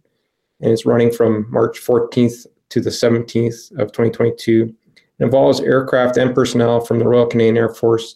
and 0.62 0.72
it's 0.72 0.86
running 0.86 1.12
from 1.12 1.46
March 1.50 1.80
14th 1.80 2.46
to 2.70 2.82
the 2.82 2.90
17th 2.90 3.72
of 3.80 3.92
2022 3.92 4.76
it 5.20 5.24
involves 5.26 5.60
aircraft 5.60 6.18
and 6.18 6.34
personnel 6.34 6.80
from 6.80 7.00
the 7.00 7.08
Royal 7.08 7.26
Canadian 7.26 7.58
Air 7.58 7.70
Force 7.70 8.16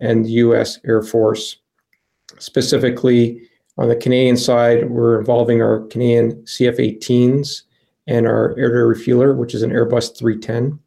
and 0.00 0.24
the 0.24 0.30
U.S. 0.30 0.80
Air 0.84 1.02
Force. 1.02 1.58
Specifically, 2.38 3.48
on 3.78 3.88
the 3.88 3.96
Canadian 3.96 4.36
side, 4.36 4.90
we're 4.90 5.18
involving 5.18 5.62
our 5.62 5.86
Canadian 5.86 6.42
CF 6.42 6.78
18s 6.78 7.62
and 8.08 8.26
our 8.26 8.58
air 8.58 8.70
to 8.70 8.78
refueler, 8.78 9.36
which 9.36 9.54
is 9.54 9.62
an 9.62 9.70
Airbus 9.70 10.18
310. 10.18 10.78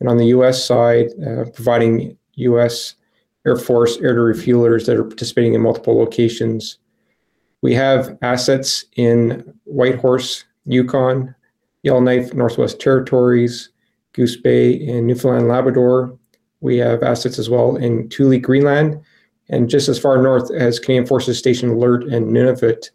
And 0.00 0.08
on 0.08 0.16
the 0.16 0.26
US 0.26 0.64
side, 0.64 1.08
uh, 1.26 1.46
providing 1.52 2.16
US 2.34 2.94
Air 3.46 3.56
Force 3.56 3.98
air 3.98 4.14
to 4.14 4.20
refuelers 4.20 4.86
that 4.86 4.96
are 4.96 5.04
participating 5.04 5.54
in 5.54 5.60
multiple 5.60 5.98
locations. 5.98 6.78
We 7.64 7.72
have 7.76 8.18
assets 8.20 8.84
in 8.96 9.42
Whitehorse, 9.64 10.44
Yukon, 10.66 11.34
Yellowknife, 11.82 12.34
Northwest 12.34 12.78
Territories, 12.78 13.70
Goose 14.12 14.36
Bay 14.36 14.72
in 14.74 15.06
Newfoundland, 15.06 15.48
Labrador. 15.48 16.14
We 16.60 16.76
have 16.76 17.02
assets 17.02 17.38
as 17.38 17.48
well 17.48 17.76
in 17.76 18.10
Thule, 18.10 18.38
Greenland, 18.38 19.00
and 19.48 19.70
just 19.70 19.88
as 19.88 19.98
far 19.98 20.20
north 20.20 20.50
as 20.52 20.78
Canadian 20.78 21.06
Forces 21.06 21.38
Station 21.38 21.70
Alert 21.70 22.04
and 22.04 22.26
Nunavut. 22.26 22.90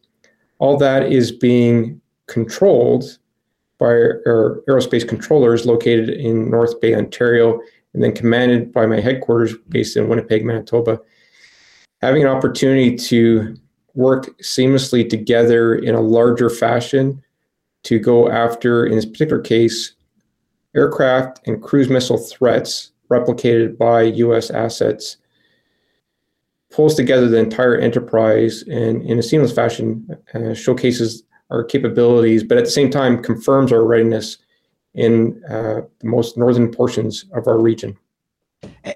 All 0.59 0.77
that 0.77 1.11
is 1.11 1.31
being 1.31 1.99
controlled 2.27 3.17
by 3.79 3.87
our 3.87 4.61
aerospace 4.69 5.07
controllers 5.07 5.65
located 5.65 6.09
in 6.09 6.51
North 6.51 6.79
Bay, 6.79 6.93
Ontario, 6.93 7.59
and 7.95 8.03
then 8.03 8.13
commanded 8.13 8.71
by 8.71 8.85
my 8.85 8.99
headquarters 8.99 9.55
based 9.69 9.97
in 9.97 10.09
Winnipeg, 10.09 10.45
Manitoba. 10.45 11.01
Having 12.03 12.21
an 12.21 12.27
opportunity 12.27 12.95
to 12.95 13.57
work 13.95 14.37
seamlessly 14.39 15.09
together 15.09 15.75
in 15.75 15.95
a 15.95 16.01
larger 16.01 16.49
fashion 16.49 17.23
to 17.83 17.99
go 17.99 18.29
after, 18.29 18.85
in 18.85 18.95
this 18.95 19.05
particular 19.05 19.41
case, 19.41 19.93
aircraft 20.75 21.39
and 21.47 21.61
cruise 21.61 21.89
missile 21.89 22.17
threats 22.17 22.91
replicated 23.09 23.77
by 23.77 24.03
U.S. 24.03 24.51
assets 24.51 25.17
pulls 26.71 26.95
together 26.95 27.27
the 27.27 27.37
entire 27.37 27.77
enterprise 27.77 28.63
and 28.63 29.01
in 29.03 29.17
a 29.17 29.23
seamless 29.23 29.51
fashion 29.51 30.07
uh, 30.33 30.53
showcases 30.53 31.23
our 31.49 31.63
capabilities, 31.63 32.43
but 32.43 32.57
at 32.57 32.65
the 32.65 32.69
same 32.69 32.91
time 32.91 33.23
confirms 33.23 33.71
our 33.71 33.83
readiness 33.83 34.37
in 34.93 35.41
uh, 35.49 35.81
the 35.99 36.07
most 36.07 36.37
northern 36.37 36.71
portions 36.71 37.25
of 37.33 37.47
our 37.47 37.57
region. 37.57 37.97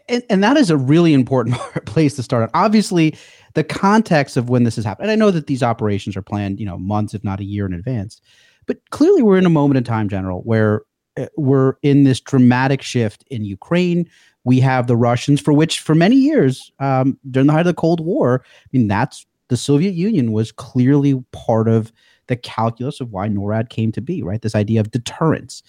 And, 0.08 0.24
and, 0.30 0.44
that 0.44 0.58
is 0.58 0.70
a 0.70 0.78
really 0.78 1.14
important 1.14 1.56
place 1.86 2.16
to 2.18 2.24
start. 2.24 2.50
Obviously, 2.54 3.16
the 3.53 3.63
context 3.63 4.38
of 4.38 4.50
when 4.50 4.63
this 4.63 4.75
has 4.75 4.86
happened. 4.86 5.10
And 5.10 5.12
I 5.12 5.15
know 5.24 5.31
that 5.31 5.48
these 5.48 5.63
operations 5.63 6.17
are 6.17 6.22
planned, 6.22 6.60
you 6.60 6.65
know, 6.65 6.77
months, 6.77 7.13
if 7.13 7.24
not 7.24 7.39
a 7.39 7.45
year 7.45 7.65
in 7.65 7.74
advance. 7.74 8.22
But 8.65 8.77
clearly, 8.89 9.22
we're 9.22 9.38
in 9.38 9.45
a 9.45 9.50
moment 9.50 9.77
in 9.77 9.83
time, 9.83 10.10
General, 10.10 10.41
where 10.41 10.83
uh, 11.17 11.27
we're 11.38 11.75
in 11.81 12.03
this 12.03 12.19
dramatic 12.19 12.81
shift 12.81 13.24
in 13.29 13.43
Ukraine. 13.43 14.10
We 14.45 14.60
have 14.62 14.88
the 14.88 14.98
Russians, 14.98 15.39
for 15.39 15.53
which 15.53 15.79
for 15.79 15.95
many 15.95 16.15
years 16.15 16.72
um, 16.79 17.17
during 17.29 17.48
the 17.48 17.53
height 17.53 17.62
of 17.62 17.65
the 17.67 17.74
Cold 17.74 18.00
War, 18.00 18.43
I 18.45 18.67
mean, 18.72 18.88
that's 18.88 19.25
the 19.50 19.57
Soviet 19.57 19.93
Union 19.93 20.31
was 20.31 20.51
clearly 20.51 21.24
part 21.31 21.67
of 21.67 21.91
the 22.27 22.36
calculus 22.36 23.01
of 23.01 23.12
why 23.12 23.27
NORAD 23.27 23.69
came 23.69 23.91
to 23.91 24.01
be, 24.01 24.24
right? 24.24 24.41
This 24.41 24.55
idea 24.55 24.79
of 24.79 24.91
deterrence. 24.91 25.62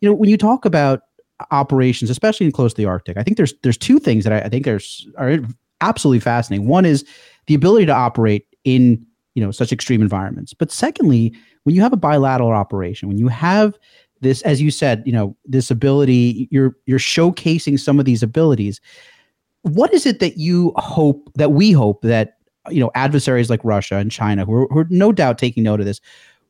You 0.00 0.08
know, 0.08 0.14
when 0.14 0.28
you 0.28 0.36
talk 0.36 0.64
about 0.64 1.02
operations, 1.50 2.10
especially 2.10 2.46
in 2.46 2.52
close 2.52 2.74
to 2.74 2.76
the 2.76 2.86
Arctic, 2.88 3.16
I 3.16 3.22
think 3.22 3.36
there's 3.36 3.54
there's 3.62 3.78
two 3.78 3.98
things 3.98 4.24
that 4.24 4.32
I, 4.32 4.40
I 4.40 4.48
think 4.48 4.66
are 4.66 4.80
are 5.16 5.38
absolutely 5.80 6.20
fascinating. 6.20 6.66
One 6.66 6.84
is 6.84 7.04
the 7.46 7.54
ability 7.54 7.86
to 7.86 7.94
operate 7.94 8.46
in 8.64 9.04
you 9.34 9.44
know 9.44 9.50
such 9.50 9.72
extreme 9.72 10.02
environments, 10.02 10.54
but 10.54 10.70
secondly, 10.70 11.34
when 11.64 11.74
you 11.74 11.82
have 11.82 11.92
a 11.92 11.96
bilateral 11.96 12.50
operation, 12.50 13.08
when 13.08 13.18
you 13.18 13.28
have 13.28 13.78
this 14.20 14.42
as 14.42 14.60
you 14.60 14.70
said 14.70 15.02
you 15.06 15.12
know 15.12 15.34
this 15.46 15.70
ability 15.70 16.46
you're 16.50 16.76
you're 16.84 16.98
showcasing 16.98 17.80
some 17.80 17.98
of 17.98 18.04
these 18.04 18.22
abilities 18.22 18.78
what 19.62 19.94
is 19.94 20.04
it 20.04 20.20
that 20.20 20.36
you 20.36 20.74
hope 20.76 21.30
that 21.36 21.52
we 21.52 21.72
hope 21.72 22.02
that 22.02 22.36
you 22.70 22.80
know 22.80 22.90
adversaries 22.94 23.50
like 23.50 23.60
Russia 23.64 23.96
and 23.96 24.10
China, 24.10 24.44
who 24.44 24.54
are, 24.54 24.66
who 24.68 24.78
are 24.80 24.86
no 24.90 25.12
doubt 25.12 25.38
taking 25.38 25.62
note 25.62 25.80
of 25.80 25.86
this. 25.86 26.00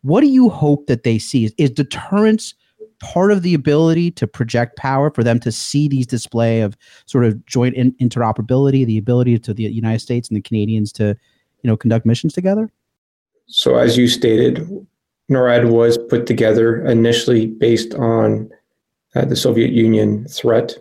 What 0.03 0.23
do 0.23 0.29
you 0.29 0.49
hope 0.49 0.87
that 0.87 1.05
they 1.05 1.19
see? 1.19 1.45
Is, 1.45 1.55
is 1.59 1.71
deterrence 1.71 2.55
part 3.00 3.33
of 3.33 3.42
the 3.42 3.54
ability 3.54 4.11
to 4.12 4.26
project 4.26 4.76
power 4.76 5.11
for 5.11 5.25
them 5.25 5.40
to 5.40 5.50
see 5.50 5.88
these 5.88 6.07
display 6.07 6.61
of 6.61 6.76
sort 7.07 7.25
of 7.25 7.45
joint 7.47 7.75
in, 7.75 7.92
interoperability, 7.95 8.87
the 8.87 8.99
ability 8.99 9.38
to 9.38 9.54
the 9.54 9.64
United 9.64 10.00
States 10.00 10.28
and 10.28 10.37
the 10.37 10.42
Canadians 10.42 10.92
to, 10.92 11.16
you 11.62 11.69
know, 11.69 11.76
conduct 11.76 12.07
missions 12.07 12.33
together? 12.33 12.71
So, 13.47 13.76
as 13.76 13.97
you 13.97 14.07
stated, 14.07 14.69
NORAD 15.30 15.71
was 15.71 15.99
put 15.99 16.26
together 16.26 16.85
initially 16.87 17.47
based 17.47 17.95
on 17.95 18.50
uh, 19.14 19.25
the 19.25 19.37
Soviet 19.37 19.71
Union 19.71 20.26
threat. 20.26 20.76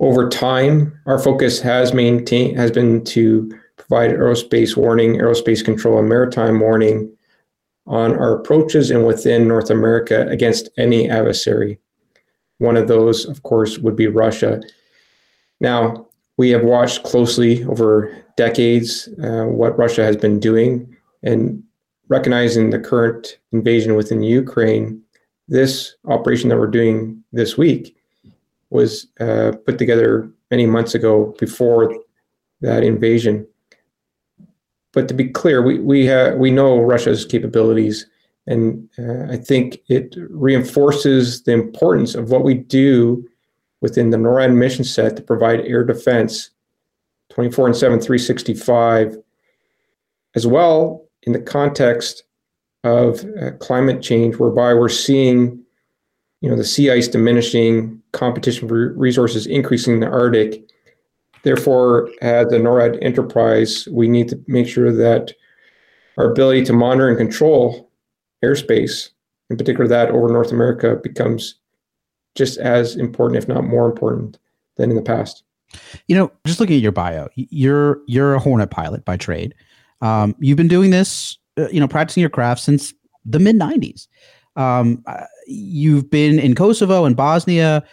Over 0.00 0.28
time, 0.28 0.98
our 1.06 1.18
focus 1.18 1.60
has 1.60 1.94
maintained 1.94 2.58
has 2.58 2.70
been 2.70 3.04
to 3.04 3.50
provide 3.76 4.10
aerospace 4.10 4.76
warning, 4.76 5.14
aerospace 5.14 5.64
control, 5.64 5.98
and 5.98 6.08
maritime 6.08 6.60
warning 6.60 7.14
on 7.90 8.16
our 8.16 8.36
approaches 8.38 8.90
and 8.90 9.04
within 9.04 9.48
North 9.48 9.68
America 9.68 10.26
against 10.28 10.68
any 10.78 11.10
adversary. 11.10 11.78
One 12.58 12.76
of 12.76 12.86
those, 12.86 13.26
of 13.26 13.42
course, 13.42 13.78
would 13.78 13.96
be 13.96 14.06
Russia. 14.06 14.62
Now, 15.60 16.06
we 16.36 16.50
have 16.50 16.62
watched 16.62 17.02
closely 17.02 17.64
over 17.64 18.16
decades 18.36 19.08
uh, 19.22 19.44
what 19.44 19.76
Russia 19.76 20.04
has 20.04 20.16
been 20.16 20.38
doing, 20.38 20.96
and 21.22 21.62
recognizing 22.08 22.70
the 22.70 22.78
current 22.78 23.38
invasion 23.52 23.96
within 23.96 24.22
Ukraine, 24.22 25.02
this 25.48 25.96
operation 26.06 26.48
that 26.48 26.58
we're 26.58 26.66
doing 26.68 27.22
this 27.32 27.58
week 27.58 27.96
was 28.70 29.08
uh, 29.18 29.52
put 29.66 29.78
together 29.78 30.30
many 30.50 30.64
months 30.64 30.94
ago 30.94 31.34
before 31.40 31.92
that 32.60 32.84
invasion. 32.84 33.46
But 34.92 35.08
to 35.08 35.14
be 35.14 35.28
clear, 35.28 35.62
we 35.62 35.78
we 35.78 36.06
ha- 36.06 36.34
we 36.34 36.50
know 36.50 36.80
Russia's 36.80 37.24
capabilities, 37.24 38.06
and 38.46 38.88
uh, 38.98 39.32
I 39.32 39.36
think 39.36 39.80
it 39.88 40.14
reinforces 40.28 41.42
the 41.44 41.52
importance 41.52 42.14
of 42.14 42.30
what 42.30 42.44
we 42.44 42.54
do 42.54 43.24
within 43.80 44.10
the 44.10 44.16
NORAD 44.16 44.54
mission 44.54 44.84
set 44.84 45.16
to 45.16 45.22
provide 45.22 45.60
air 45.60 45.84
defense, 45.84 46.50
24 47.30 47.68
and 47.68 47.76
7, 47.76 48.00
365, 48.00 49.16
as 50.34 50.46
well 50.46 51.06
in 51.22 51.32
the 51.32 51.40
context 51.40 52.24
of 52.84 53.24
uh, 53.40 53.52
climate 53.52 54.02
change, 54.02 54.36
whereby 54.36 54.74
we're 54.74 54.88
seeing, 54.88 55.62
you 56.40 56.50
know, 56.50 56.56
the 56.56 56.64
sea 56.64 56.90
ice 56.90 57.08
diminishing, 57.08 58.02
competition 58.12 58.68
for 58.68 58.92
resources 58.94 59.46
increasing 59.46 59.94
in 59.94 60.00
the 60.00 60.08
Arctic, 60.08 60.68
Therefore, 61.42 62.10
as 62.20 62.52
a 62.52 62.58
NORAD 62.58 62.98
enterprise, 63.02 63.88
we 63.90 64.08
need 64.08 64.28
to 64.28 64.40
make 64.46 64.68
sure 64.68 64.92
that 64.92 65.32
our 66.18 66.30
ability 66.30 66.64
to 66.64 66.72
monitor 66.72 67.08
and 67.08 67.16
control 67.16 67.90
airspace, 68.44 69.10
in 69.48 69.56
particular 69.56 69.88
that 69.88 70.10
over 70.10 70.28
North 70.28 70.52
America, 70.52 70.96
becomes 71.02 71.54
just 72.34 72.58
as 72.58 72.96
important, 72.96 73.42
if 73.42 73.48
not 73.48 73.64
more 73.64 73.86
important, 73.86 74.38
than 74.76 74.90
in 74.90 74.96
the 74.96 75.02
past. 75.02 75.42
You 76.08 76.16
know, 76.16 76.32
just 76.46 76.60
looking 76.60 76.76
at 76.76 76.82
your 76.82 76.92
bio, 76.92 77.28
you're 77.36 78.00
you're 78.06 78.34
a 78.34 78.38
Hornet 78.38 78.70
pilot 78.70 79.04
by 79.04 79.16
trade. 79.16 79.54
Um, 80.02 80.34
you've 80.40 80.56
been 80.56 80.68
doing 80.68 80.90
this, 80.90 81.38
uh, 81.58 81.68
you 81.68 81.80
know, 81.80 81.88
practicing 81.88 82.20
your 82.20 82.30
craft 82.30 82.60
since 82.60 82.92
the 83.24 83.38
mid 83.38 83.56
'90s. 83.56 84.08
Um, 84.56 85.02
uh, 85.06 85.24
you've 85.46 86.10
been 86.10 86.38
in 86.38 86.54
Kosovo 86.54 87.04
and 87.04 87.16
Bosnia. 87.16 87.84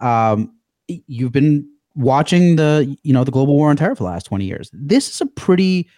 Um, 0.00 0.54
you've 0.86 1.32
been 1.32 1.68
watching 1.94 2.56
the 2.56 2.96
you 3.02 3.12
know 3.12 3.24
the 3.24 3.30
global 3.30 3.56
war 3.56 3.70
on 3.70 3.76
terror 3.76 3.94
for 3.94 4.02
the 4.02 4.10
last 4.10 4.24
20 4.26 4.44
years. 4.44 4.70
This 4.72 5.08
is 5.10 5.20
a 5.20 5.26
pretty 5.26 5.88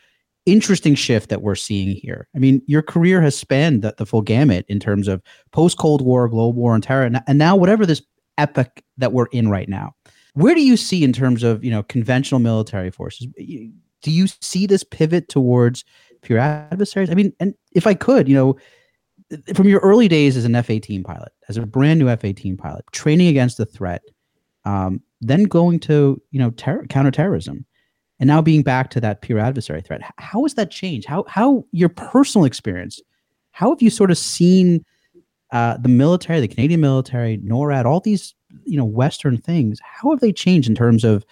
interesting 0.45 0.95
shift 0.95 1.29
that 1.31 1.43
we're 1.43 1.55
seeing 1.55 1.97
here. 1.97 2.29
I 2.35 2.39
mean 2.39 2.63
your 2.67 2.83
career 2.83 3.21
has 3.23 3.37
spanned 3.37 3.83
the, 3.83 3.95
the 3.97 4.07
full 4.07 4.23
gamut 4.23 4.65
in 4.69 4.79
terms 4.79 5.09
of 5.09 5.23
post 5.53 5.79
cold 5.79 6.03
war 6.03 6.29
global 6.29 6.53
war 6.53 6.75
on 6.75 6.81
terror 6.81 7.05
and, 7.05 7.21
and 7.27 7.39
now 7.39 7.57
whatever 7.57 7.87
this 7.87 8.03
epic 8.39 8.85
that 8.99 9.13
we're 9.13 9.27
in 9.27 9.49
right 9.49 9.69
now. 9.69 9.95
Where 10.35 10.55
do 10.55 10.63
you 10.63 10.77
see 10.77 11.03
in 11.03 11.13
terms 11.13 11.43
of 11.43 11.65
you 11.65 11.71
know 11.71 11.83
conventional 11.83 12.41
military 12.41 12.91
forces? 12.91 13.27
Do 14.03 14.11
you 14.11 14.27
see 14.27 14.67
this 14.67 14.85
pivot 14.85 15.29
towards 15.29 15.85
pure 16.23 16.39
adversaries? 16.39 17.11
I 17.11 17.15
mean 17.15 17.33
and 17.41 17.55
if 17.73 17.87
i 17.87 17.95
could 17.95 18.29
you 18.29 18.35
know 18.35 18.57
from 19.55 19.67
your 19.67 19.81
early 19.81 20.07
days 20.07 20.37
as 20.37 20.45
an 20.45 20.55
f-18 20.55 21.05
pilot 21.05 21.33
as 21.49 21.57
a 21.57 21.67
brand 21.67 21.99
new 21.99 22.09
f-18 22.09 22.57
pilot 22.57 22.85
training 22.93 23.27
against 23.27 23.57
the 23.57 23.67
threat 23.67 24.03
um, 24.65 25.01
then 25.21 25.45
going 25.45 25.79
to 25.81 26.21
you 26.31 26.39
know 26.39 26.51
ter- 26.51 26.87
counterterrorism, 26.87 27.65
and 28.19 28.29
now 28.29 28.43
being 28.43 28.63
back 28.63 28.91
to 28.91 29.01
that 29.01 29.23
pure 29.23 29.39
adversary 29.39 29.81
threat. 29.81 30.01
How 30.19 30.43
has 30.43 30.55
that 30.55 30.71
changed? 30.71 31.07
How 31.07 31.25
how 31.29 31.65
your 31.73 31.89
personal 31.89 32.45
experience? 32.45 33.01
How 33.53 33.71
have 33.71 33.81
you 33.81 33.91
sort 33.91 34.11
of 34.11 34.19
seen 34.19 34.85
uh, 35.53 35.79
the 35.79 35.89
military, 35.89 36.41
the 36.41 36.49
Canadian 36.49 36.81
military, 36.81 37.39
NORAD, 37.39 37.85
all 37.85 38.01
these 38.01 38.35
you 38.65 38.77
know 38.77 38.85
Western 38.85 39.39
things? 39.39 39.81
How 39.83 40.11
have 40.11 40.21
they 40.21 40.33
changed 40.33 40.69
in 40.69 40.75
terms 40.75 41.05
of 41.05 41.25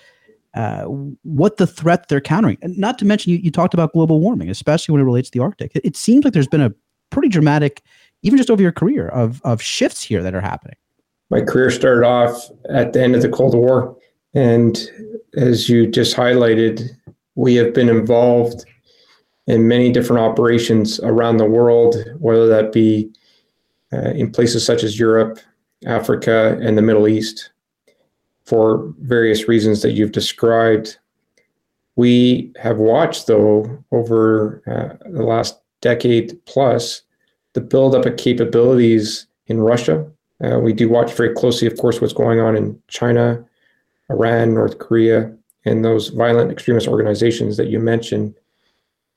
uh, 0.55 0.85
what 0.85 1.57
the 1.57 1.66
threat 1.66 2.09
they're 2.09 2.20
countering? 2.20 2.59
And 2.62 2.79
not 2.79 2.99
to 3.01 3.05
mention, 3.05 3.33
you, 3.33 3.38
you 3.38 3.51
talked 3.51 3.75
about 3.75 3.92
global 3.92 4.20
warming, 4.20 4.49
especially 4.49 4.92
when 4.92 5.03
it 5.03 5.05
relates 5.05 5.29
to 5.31 5.38
the 5.38 5.42
Arctic. 5.42 5.73
It, 5.75 5.85
it 5.85 5.97
seems 5.97 6.25
like 6.25 6.33
there's 6.33 6.49
been 6.49 6.62
a 6.62 6.73
pretty 7.11 7.29
dramatic, 7.29 7.83
even 8.23 8.37
just 8.38 8.51
over 8.51 8.62
your 8.62 8.73
career, 8.73 9.09
of 9.09 9.42
of 9.42 9.61
shifts 9.61 10.03
here 10.03 10.23
that 10.23 10.35
are 10.35 10.40
happening 10.40 10.77
my 11.30 11.40
career 11.40 11.70
started 11.70 12.06
off 12.06 12.50
at 12.68 12.92
the 12.92 13.02
end 13.02 13.14
of 13.14 13.22
the 13.22 13.28
Cold 13.28 13.54
War. 13.54 13.96
And 14.34 14.78
as 15.37 15.68
you 15.68 15.87
just 15.87 16.16
highlighted, 16.16 16.88
we 17.34 17.54
have 17.56 17.74
been 17.74 17.88
involved 17.88 18.64
in 19.46 19.68
many 19.68 19.92
different 19.92 20.22
operations 20.22 21.00
around 21.00 21.37
the 21.37 21.44
world, 21.44 21.96
whether 22.18 22.46
that 22.46 22.72
be 22.72 23.10
uh, 23.92 24.10
in 24.10 24.30
places 24.30 24.64
such 24.64 24.82
as 24.82 24.98
Europe, 24.98 25.38
Africa, 25.87 26.58
and 26.60 26.78
the 26.78 26.82
Middle 26.82 27.08
East, 27.08 27.50
for 28.44 28.92
various 29.00 29.48
reasons 29.48 29.82
that 29.82 29.92
you've 29.92 30.12
described. 30.12 30.98
We 31.96 32.52
have 32.58 32.78
watched, 32.78 33.26
though, 33.26 33.84
over 33.92 34.62
uh, 34.66 35.08
the 35.10 35.22
last 35.22 35.60
decade 35.80 36.38
plus, 36.46 37.02
the 37.52 37.60
buildup 37.60 38.06
of 38.06 38.16
capabilities 38.16 39.26
in 39.46 39.60
Russia 39.60 40.10
uh, 40.44 40.59
we 40.59 40.72
do 40.72 40.88
watch 40.88 41.12
very 41.12 41.33
closely, 41.35 41.66
of 41.66 41.76
course, 41.78 42.00
what's 42.00 42.12
going 42.12 42.40
on 42.40 42.57
in 42.57 42.80
China, 42.88 43.44
Iran, 44.11 44.54
North 44.54 44.78
Korea, 44.78 45.35
and 45.64 45.85
those 45.85 46.09
violent 46.09 46.50
extremist 46.50 46.88
organizations 46.88 47.57
that 47.57 47.68
you 47.68 47.78
mentioned. 47.80 48.35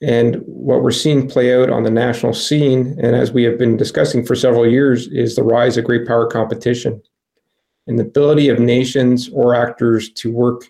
And 0.01 0.35
what 0.45 0.83
we're 0.83 0.91
seeing 0.91 1.27
play 1.27 1.59
out 1.59 1.69
on 1.69 1.83
the 1.83 1.89
national 1.91 2.33
scene, 2.33 2.97
and 3.01 3.15
as 3.15 3.31
we 3.31 3.43
have 3.43 3.57
been 3.57 3.77
discussing 3.77 4.23
for 4.23 4.35
several 4.35 4.69
years, 4.69 5.07
is 5.07 5.35
the 5.35 5.43
rise 5.43 5.75
of 5.77 5.85
great 5.85 6.07
power 6.07 6.27
competition 6.27 7.01
and 7.87 7.97
the 7.97 8.03
ability 8.03 8.49
of 8.49 8.59
nations 8.59 9.29
or 9.29 9.55
actors 9.55 10.09
to 10.11 10.31
work 10.31 10.65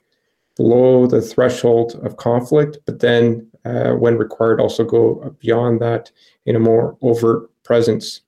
below 0.55 1.07
the 1.07 1.21
threshold 1.21 1.99
of 2.03 2.17
conflict, 2.17 2.77
but 2.85 2.99
then, 2.99 3.47
uh, 3.65 3.91
when 3.91 4.17
required, 4.17 4.61
also 4.61 4.83
go 4.83 5.35
beyond 5.39 5.81
that 5.81 6.11
in 6.45 6.55
a 6.55 6.59
more 6.59 6.97
overt 7.01 7.49
presence. 7.63 8.21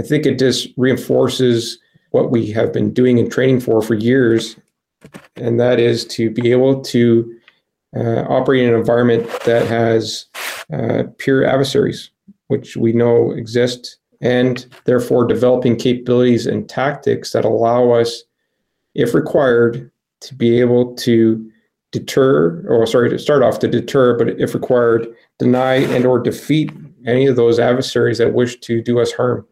I 0.00 0.02
think 0.02 0.24
it 0.24 0.38
just 0.38 0.68
reinforces 0.78 1.78
what 2.12 2.30
we 2.30 2.50
have 2.52 2.72
been 2.72 2.90
doing 2.94 3.18
and 3.18 3.30
training 3.30 3.60
for 3.60 3.82
for 3.82 3.94
years, 3.94 4.56
and 5.36 5.60
that 5.60 5.78
is 5.78 6.06
to 6.06 6.30
be 6.30 6.50
able 6.50 6.80
to 6.84 7.38
uh, 7.94 8.22
operate 8.22 8.62
in 8.62 8.70
an 8.70 8.80
environment 8.80 9.28
that 9.44 9.66
has 9.66 10.24
uh, 10.72 11.02
pure 11.18 11.44
adversaries, 11.44 12.10
which 12.46 12.78
we 12.78 12.94
know 12.94 13.32
exist, 13.32 13.98
and 14.22 14.66
therefore 14.86 15.26
developing 15.26 15.76
capabilities 15.76 16.46
and 16.46 16.66
tactics 16.66 17.32
that 17.32 17.44
allow 17.44 17.90
us, 17.90 18.22
if 18.94 19.12
required, 19.12 19.90
to 20.22 20.34
be 20.34 20.60
able 20.60 20.94
to 20.94 21.46
deter, 21.92 22.64
or 22.68 22.86
sorry, 22.86 23.10
to 23.10 23.18
start 23.18 23.42
off 23.42 23.58
to 23.58 23.68
deter, 23.68 24.16
but 24.16 24.40
if 24.40 24.54
required, 24.54 25.06
deny 25.38 25.74
and 25.74 26.06
or 26.06 26.18
defeat 26.18 26.72
any 27.06 27.26
of 27.26 27.36
those 27.36 27.58
adversaries 27.58 28.16
that 28.16 28.32
wish 28.32 28.58
to 28.60 28.80
do 28.80 28.98
us 28.98 29.12
harm. 29.12 29.46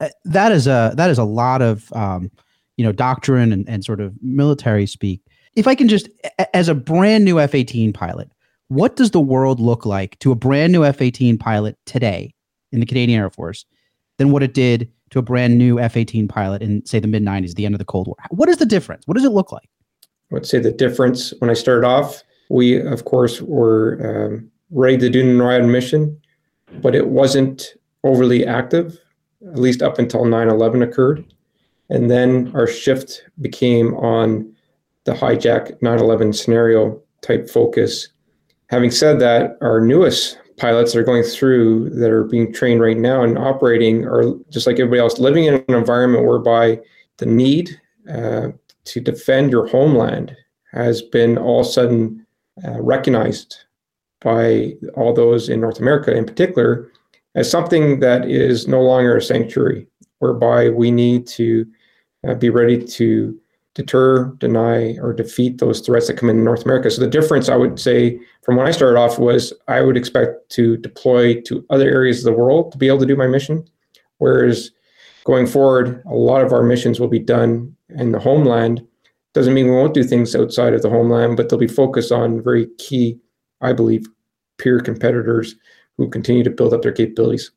Uh, 0.00 0.08
that 0.24 0.50
is 0.50 0.66
a 0.66 0.92
that 0.96 1.10
is 1.10 1.18
a 1.18 1.24
lot 1.24 1.60
of 1.62 1.92
um, 1.92 2.30
you 2.76 2.84
know 2.84 2.92
doctrine 2.92 3.52
and, 3.52 3.68
and 3.68 3.84
sort 3.84 4.00
of 4.00 4.14
military 4.22 4.86
speak. 4.86 5.20
If 5.56 5.66
I 5.66 5.74
can 5.74 5.88
just, 5.88 6.08
as 6.54 6.68
a 6.68 6.74
brand 6.74 7.24
new 7.24 7.38
F 7.38 7.54
eighteen 7.54 7.92
pilot, 7.92 8.30
what 8.68 8.96
does 8.96 9.10
the 9.10 9.20
world 9.20 9.60
look 9.60 9.84
like 9.84 10.18
to 10.20 10.32
a 10.32 10.34
brand 10.34 10.72
new 10.72 10.84
F 10.84 11.02
eighteen 11.02 11.36
pilot 11.36 11.76
today 11.86 12.34
in 12.72 12.80
the 12.80 12.86
Canadian 12.86 13.20
Air 13.20 13.30
Force 13.30 13.64
than 14.16 14.30
what 14.30 14.42
it 14.42 14.54
did 14.54 14.90
to 15.10 15.18
a 15.18 15.22
brand 15.22 15.58
new 15.58 15.78
F 15.78 15.96
eighteen 15.96 16.28
pilot 16.28 16.62
in 16.62 16.84
say 16.86 16.98
the 16.98 17.08
mid 17.08 17.22
nineties, 17.22 17.54
the 17.54 17.66
end 17.66 17.74
of 17.74 17.80
the 17.80 17.84
Cold 17.84 18.06
War? 18.06 18.16
What 18.30 18.48
is 18.48 18.56
the 18.56 18.66
difference? 18.66 19.06
What 19.06 19.16
does 19.16 19.24
it 19.24 19.32
look 19.32 19.52
like? 19.52 19.68
I 20.30 20.34
would 20.34 20.46
say 20.46 20.60
the 20.60 20.72
difference 20.72 21.34
when 21.40 21.50
I 21.50 21.54
started 21.54 21.86
off, 21.86 22.22
we 22.48 22.80
of 22.80 23.04
course 23.04 23.42
were 23.42 23.98
um, 24.02 24.50
ready 24.70 24.96
to 24.96 25.10
do 25.10 25.22
the 25.22 25.38
NORAD 25.38 25.68
mission, 25.68 26.18
but 26.80 26.94
it 26.94 27.08
wasn't 27.08 27.74
overly 28.04 28.46
active 28.46 28.98
at 29.46 29.58
least 29.58 29.82
up 29.82 29.98
until 29.98 30.24
9 30.24 30.48
11 30.48 30.82
occurred. 30.82 31.32
And 31.88 32.10
then 32.10 32.52
our 32.54 32.66
shift 32.66 33.24
became 33.40 33.94
on 33.94 34.54
the 35.04 35.12
hijack 35.12 35.80
9 35.82 35.98
11 35.98 36.32
scenario 36.32 37.00
type 37.22 37.48
focus 37.48 38.08
Having 38.70 38.92
said 38.92 39.18
that, 39.18 39.58
our 39.62 39.80
newest 39.80 40.38
pilots 40.56 40.92
that 40.92 41.00
are 41.00 41.04
going 41.04 41.24
through 41.24 41.90
that 41.90 42.10
are 42.12 42.22
being 42.22 42.52
trained 42.52 42.80
right 42.80 42.96
now 42.96 43.24
and 43.24 43.36
operating 43.36 44.04
are 44.04 44.32
just 44.48 44.64
like 44.64 44.78
everybody 44.78 45.00
else, 45.00 45.18
living 45.18 45.44
in 45.44 45.54
an 45.54 45.74
environment 45.74 46.24
whereby 46.24 46.78
the 47.16 47.26
need 47.26 47.80
uh, 48.08 48.48
to 48.84 49.00
defend 49.00 49.50
your 49.50 49.66
homeland 49.66 50.36
has 50.70 51.02
been 51.02 51.36
all 51.36 51.60
of 51.60 51.66
a 51.66 51.70
sudden 51.70 52.24
uh, 52.64 52.80
recognized 52.80 53.56
by 54.20 54.74
all 54.94 55.12
those 55.12 55.48
in 55.48 55.60
North 55.60 55.80
America 55.80 56.16
in 56.16 56.24
particular 56.24 56.89
as 57.34 57.50
something 57.50 58.00
that 58.00 58.28
is 58.28 58.66
no 58.66 58.80
longer 58.82 59.16
a 59.16 59.22
sanctuary, 59.22 59.86
whereby 60.18 60.68
we 60.68 60.90
need 60.90 61.26
to 61.26 61.66
uh, 62.26 62.34
be 62.34 62.50
ready 62.50 62.84
to 62.84 63.38
deter, 63.74 64.24
deny, 64.38 64.96
or 64.98 65.12
defeat 65.12 65.58
those 65.58 65.80
threats 65.80 66.08
that 66.08 66.16
come 66.16 66.28
in 66.28 66.44
North 66.44 66.64
America. 66.64 66.90
So 66.90 67.00
the 67.00 67.08
difference, 67.08 67.48
I 67.48 67.56
would 67.56 67.78
say, 67.78 68.18
from 68.42 68.56
when 68.56 68.66
I 68.66 68.72
started 68.72 68.98
off 68.98 69.18
was 69.18 69.52
I 69.68 69.80
would 69.80 69.96
expect 69.96 70.50
to 70.50 70.76
deploy 70.76 71.40
to 71.42 71.64
other 71.70 71.88
areas 71.88 72.18
of 72.18 72.24
the 72.24 72.38
world 72.38 72.72
to 72.72 72.78
be 72.78 72.88
able 72.88 72.98
to 72.98 73.06
do 73.06 73.16
my 73.16 73.28
mission, 73.28 73.64
whereas 74.18 74.72
going 75.24 75.46
forward, 75.46 76.02
a 76.06 76.14
lot 76.14 76.42
of 76.42 76.52
our 76.52 76.62
missions 76.62 76.98
will 76.98 77.08
be 77.08 77.20
done 77.20 77.74
in 77.90 78.12
the 78.12 78.18
homeland. 78.18 78.84
Doesn't 79.34 79.54
mean 79.54 79.66
we 79.66 79.76
won't 79.76 79.94
do 79.94 80.02
things 80.02 80.34
outside 80.34 80.74
of 80.74 80.82
the 80.82 80.90
homeland, 80.90 81.36
but 81.36 81.48
they'll 81.48 81.58
be 81.58 81.68
focused 81.68 82.10
on 82.10 82.42
very 82.42 82.66
key, 82.78 83.20
I 83.60 83.72
believe, 83.72 84.06
peer 84.58 84.80
competitors 84.80 85.54
who 85.96 86.08
continue 86.08 86.42
to 86.44 86.50
build 86.50 86.72
up 86.72 86.82
their 86.82 86.92
capabilities. 86.92 87.50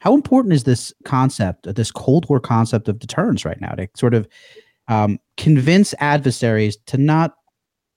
How 0.00 0.14
important 0.14 0.52
is 0.52 0.64
this 0.64 0.92
concept, 1.04 1.72
this 1.74 1.90
Cold 1.90 2.28
War 2.28 2.40
concept 2.40 2.88
of 2.88 2.98
deterrence 2.98 3.44
right 3.44 3.60
now 3.60 3.72
to 3.72 3.88
sort 3.94 4.14
of 4.14 4.28
um, 4.88 5.18
convince 5.36 5.94
adversaries 5.98 6.76
to 6.86 6.98
not, 6.98 7.36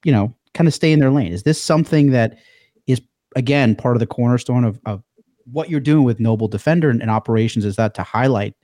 you 0.03 0.11
know, 0.11 0.33
kind 0.53 0.67
of 0.67 0.73
stay 0.73 0.91
in 0.91 0.99
their 0.99 1.11
lane? 1.11 1.33
Is 1.33 1.43
this 1.43 1.61
something 1.61 2.11
that 2.11 2.37
is, 2.85 3.01
again, 3.35 3.75
part 3.75 3.95
of 3.95 3.99
the 3.99 4.07
cornerstone 4.07 4.63
of, 4.63 4.79
of 4.85 5.03
what 5.51 5.69
you're 5.69 5.79
doing 5.79 6.03
with 6.03 6.19
Noble 6.19 6.47
Defender 6.47 6.89
and, 6.89 7.01
and 7.01 7.11
operations? 7.11 7.65
Is 7.65 7.75
that 7.75 7.93
to 7.95 8.03
highlight 8.03 8.55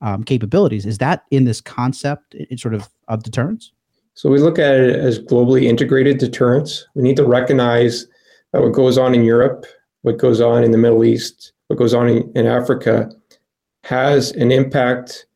um, 0.00 0.24
capabilities? 0.24 0.86
Is 0.86 0.98
that 0.98 1.24
in 1.30 1.44
this 1.44 1.60
concept, 1.60 2.34
in 2.34 2.58
sort 2.58 2.74
of 2.74 2.88
of 3.08 3.22
deterrence? 3.22 3.72
So 4.14 4.30
we 4.30 4.38
look 4.38 4.58
at 4.58 4.74
it 4.74 4.96
as 4.96 5.18
globally 5.18 5.64
integrated 5.64 6.18
deterrence. 6.18 6.86
We 6.94 7.02
need 7.02 7.16
to 7.16 7.26
recognize 7.26 8.06
that 8.52 8.62
what 8.62 8.72
goes 8.72 8.96
on 8.96 9.14
in 9.14 9.24
Europe, 9.24 9.66
what 10.06 10.18
goes 10.18 10.40
on 10.40 10.62
in 10.62 10.70
the 10.70 10.78
Middle 10.78 11.04
East, 11.04 11.52
what 11.66 11.80
goes 11.80 11.92
on 11.92 12.08
in, 12.08 12.30
in 12.36 12.46
Africa 12.46 13.10
has 13.82 14.30
an 14.30 14.52
impact 14.52 15.26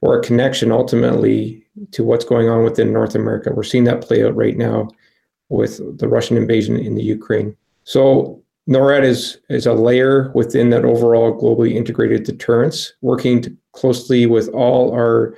or 0.00 0.18
a 0.18 0.22
connection 0.22 0.72
ultimately 0.72 1.64
to 1.92 2.02
what's 2.02 2.24
going 2.24 2.48
on 2.48 2.64
within 2.64 2.92
North 2.92 3.14
America. 3.14 3.52
We're 3.54 3.62
seeing 3.62 3.84
that 3.84 4.00
play 4.00 4.24
out 4.26 4.34
right 4.34 4.56
now 4.56 4.88
with 5.48 5.80
the 6.00 6.08
Russian 6.08 6.36
invasion 6.36 6.76
in 6.76 6.96
the 6.96 7.04
Ukraine. 7.04 7.56
So 7.84 8.42
NORAD 8.68 9.04
is, 9.04 9.38
is 9.48 9.64
a 9.64 9.74
layer 9.74 10.32
within 10.34 10.70
that 10.70 10.84
overall 10.84 11.40
globally 11.40 11.74
integrated 11.74 12.24
deterrence, 12.24 12.92
working 13.02 13.56
closely 13.74 14.26
with 14.26 14.48
all 14.48 14.92
our 14.92 15.36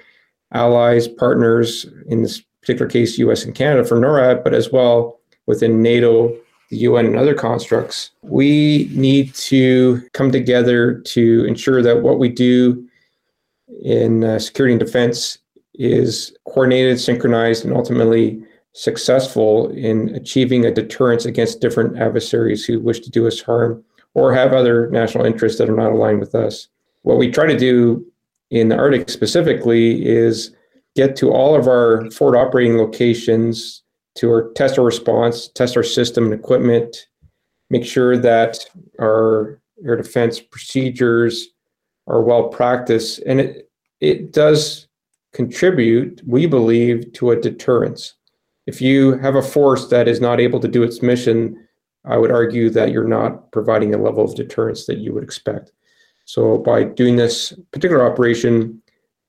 allies, 0.55 1.09
partners, 1.09 1.85
in 2.07 2.23
this 2.23 2.41
particular 2.63 2.91
case, 2.91 3.19
US 3.19 3.45
and 3.45 3.55
Canada 3.55 3.87
for 3.87 3.99
NORAD, 3.99 4.43
but 4.43 4.55
as 4.55 4.73
well 4.73 5.21
within 5.45 5.83
NATO, 5.83 6.35
the 6.73 6.79
UN, 6.79 7.05
and 7.05 7.19
other 7.19 7.35
constructs. 7.35 8.13
We 8.23 8.91
need 8.93 9.35
to 9.35 10.01
come 10.15 10.33
together 10.33 11.01
to 11.01 11.45
ensure 11.45 11.83
that 11.83 12.01
what 12.01 12.19
we 12.19 12.31
do 12.31 12.89
in 13.85 14.25
uh, 14.25 14.39
security 14.39 14.73
and 14.73 14.81
defense 14.81 15.37
is 15.75 16.35
coordinated, 16.47 16.99
synchronized, 16.99 17.67
and 17.67 17.77
ultimately 17.77 18.43
successful 18.73 19.71
in 19.73 20.15
achieving 20.15 20.65
a 20.65 20.73
deterrence 20.73 21.27
against 21.27 21.61
different 21.61 21.99
adversaries 21.99 22.65
who 22.65 22.81
wish 22.81 23.01
to 23.01 23.11
do 23.11 23.27
us 23.27 23.43
harm 23.43 23.85
or 24.15 24.33
have 24.33 24.55
other 24.55 24.89
national 24.89 25.27
interests 25.27 25.59
that 25.59 25.69
are 25.69 25.77
not 25.77 25.93
aligned 25.93 26.21
with 26.21 26.35
us. 26.35 26.69
What 27.03 27.19
we 27.19 27.31
try 27.31 27.47
to 27.47 27.59
do 27.59 28.03
in 28.49 28.71
the 28.71 28.79
Arctic 28.79 29.11
specifically 29.11 30.07
is 30.07 30.57
get 30.97 31.17
to 31.17 31.33
all 31.33 31.55
of 31.55 31.67
our 31.67 32.11
forward 32.11 32.39
operating 32.39 32.79
locations 32.79 33.83
to 34.17 34.31
our 34.31 34.53
test 34.53 34.79
our 34.79 34.85
response, 34.85 35.49
test 35.49 35.77
our 35.77 35.83
system 35.83 36.25
and 36.25 36.35
equipment, 36.35 37.07
make 37.71 37.85
sure 37.85 38.17
that 38.17 38.59
our 39.01 39.61
air 39.85 39.97
defense 39.97 40.41
procedures 40.41 41.49
are 42.07 42.23
well 42.23 42.49
practiced. 42.49 43.21
And 43.27 43.41
it, 43.41 43.71
it 44.01 44.33
does 44.33 44.89
contribute, 45.33 46.21
we 46.27 46.47
believe, 46.47 47.13
to 47.15 47.31
a 47.31 47.41
deterrence. 47.41 48.15
If 48.67 48.81
you 48.81 49.19
have 49.19 49.35
a 49.35 49.43
force 49.43 49.89
that 49.89 50.09
is 50.09 50.21
not 50.21 50.41
able 50.41 50.61
to 50.61 50.69
do 50.69 50.83
its 50.83 51.03
mission, 51.03 51.67
I 52.05 52.19
would 52.19 52.31
argue 52.31 52.69
that 52.71 52.91
you're 52.91 53.09
not 53.09 53.51
providing 53.53 53.95
a 53.95 53.99
level 53.99 54.25
of 54.25 54.35
deterrence 54.35 54.87
that 54.87 54.99
you 54.99 55.13
would 55.15 55.25
expect. 55.25 55.73
So 56.25 56.59
by 56.59 56.85
doing 56.85 57.17
this 57.17 57.53
particular 57.73 58.05
operation, 58.05 58.81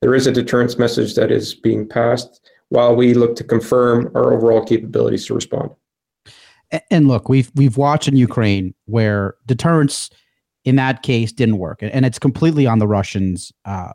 there 0.01 0.13
is 0.13 0.27
a 0.27 0.31
deterrence 0.31 0.77
message 0.77 1.15
that 1.15 1.31
is 1.31 1.55
being 1.55 1.87
passed 1.87 2.41
while 2.73 2.95
we 2.95 3.13
look 3.13 3.35
to 3.35 3.43
confirm 3.43 4.11
our 4.15 4.33
overall 4.33 4.65
capabilities 4.65 5.27
to 5.27 5.33
respond. 5.35 5.69
And 6.89 7.07
look, 7.07 7.29
we've 7.29 7.51
we've 7.53 7.77
watched 7.77 8.07
in 8.07 8.15
Ukraine 8.15 8.73
where 8.85 9.35
deterrence 9.45 10.09
in 10.65 10.75
that 10.77 11.03
case 11.03 11.31
didn't 11.31 11.59
work, 11.59 11.83
and 11.83 12.03
it's 12.03 12.17
completely 12.17 12.65
on 12.65 12.79
the 12.79 12.87
Russians. 12.87 13.51
Uh, 13.63 13.93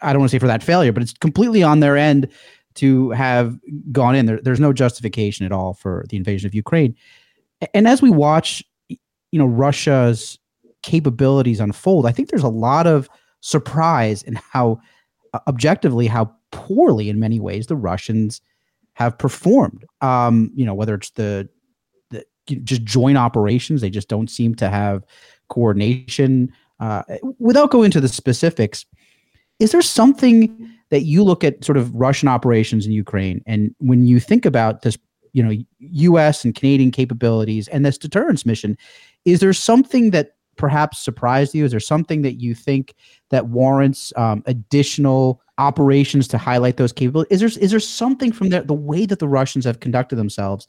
I 0.00 0.12
don't 0.12 0.20
want 0.20 0.30
to 0.30 0.36
say 0.36 0.38
for 0.38 0.46
that 0.46 0.62
failure, 0.62 0.92
but 0.92 1.02
it's 1.02 1.14
completely 1.14 1.64
on 1.64 1.80
their 1.80 1.96
end 1.96 2.28
to 2.74 3.10
have 3.10 3.58
gone 3.90 4.14
in. 4.14 4.26
There, 4.26 4.40
there's 4.40 4.60
no 4.60 4.72
justification 4.72 5.44
at 5.44 5.50
all 5.50 5.74
for 5.74 6.04
the 6.08 6.16
invasion 6.16 6.46
of 6.46 6.54
Ukraine. 6.54 6.94
And 7.72 7.88
as 7.88 8.00
we 8.00 8.10
watch, 8.10 8.62
you 8.88 9.38
know, 9.40 9.46
Russia's 9.46 10.38
capabilities 10.84 11.58
unfold, 11.58 12.06
I 12.06 12.12
think 12.12 12.28
there's 12.28 12.44
a 12.44 12.48
lot 12.48 12.86
of 12.86 13.08
surprise 13.40 14.22
in 14.22 14.34
how 14.34 14.80
uh, 15.32 15.40
objectively 15.48 16.06
how 16.06 16.32
poorly 16.54 17.08
in 17.08 17.18
many 17.18 17.40
ways 17.40 17.66
the 17.66 17.76
Russians 17.76 18.40
have 18.94 19.18
performed. 19.18 19.84
Um, 20.00 20.50
you 20.54 20.64
know, 20.64 20.74
whether 20.74 20.94
it's 20.94 21.10
the 21.10 21.48
the 22.10 22.24
just 22.62 22.84
joint 22.84 23.18
operations, 23.18 23.80
they 23.80 23.90
just 23.90 24.08
don't 24.08 24.30
seem 24.30 24.54
to 24.56 24.68
have 24.68 25.04
coordination. 25.48 26.52
Uh, 26.80 27.02
without 27.38 27.70
going 27.70 27.86
into 27.86 28.00
the 28.00 28.08
specifics, 28.08 28.84
is 29.58 29.72
there 29.72 29.82
something 29.82 30.70
that 30.90 31.02
you 31.02 31.22
look 31.22 31.44
at 31.44 31.64
sort 31.64 31.76
of 31.76 31.94
Russian 31.94 32.28
operations 32.28 32.86
in 32.86 32.92
Ukraine, 32.92 33.42
and 33.46 33.74
when 33.78 34.06
you 34.06 34.20
think 34.20 34.46
about 34.46 34.82
this, 34.82 34.96
you 35.32 35.42
know, 35.42 35.56
U.S. 35.78 36.44
and 36.44 36.54
Canadian 36.54 36.90
capabilities 36.90 37.68
and 37.68 37.84
this 37.84 37.98
deterrence 37.98 38.46
mission, 38.46 38.76
is 39.24 39.40
there 39.40 39.52
something 39.52 40.10
that 40.10 40.36
perhaps 40.56 41.00
surprised 41.00 41.54
you? 41.54 41.64
Is 41.64 41.70
there 41.70 41.80
something 41.80 42.22
that 42.22 42.34
you 42.34 42.54
think 42.54 42.94
that 43.30 43.48
warrants 43.48 44.12
um, 44.16 44.42
additional 44.46 45.40
operations 45.58 46.28
to 46.28 46.38
highlight 46.38 46.76
those 46.76 46.92
capabilities? 46.92 47.40
Is 47.40 47.40
there 47.40 47.62
is 47.62 47.70
there 47.70 47.80
something 47.80 48.32
from 48.32 48.50
the, 48.50 48.62
the 48.62 48.74
way 48.74 49.06
that 49.06 49.18
the 49.18 49.28
Russians 49.28 49.64
have 49.64 49.80
conducted 49.80 50.16
themselves 50.16 50.66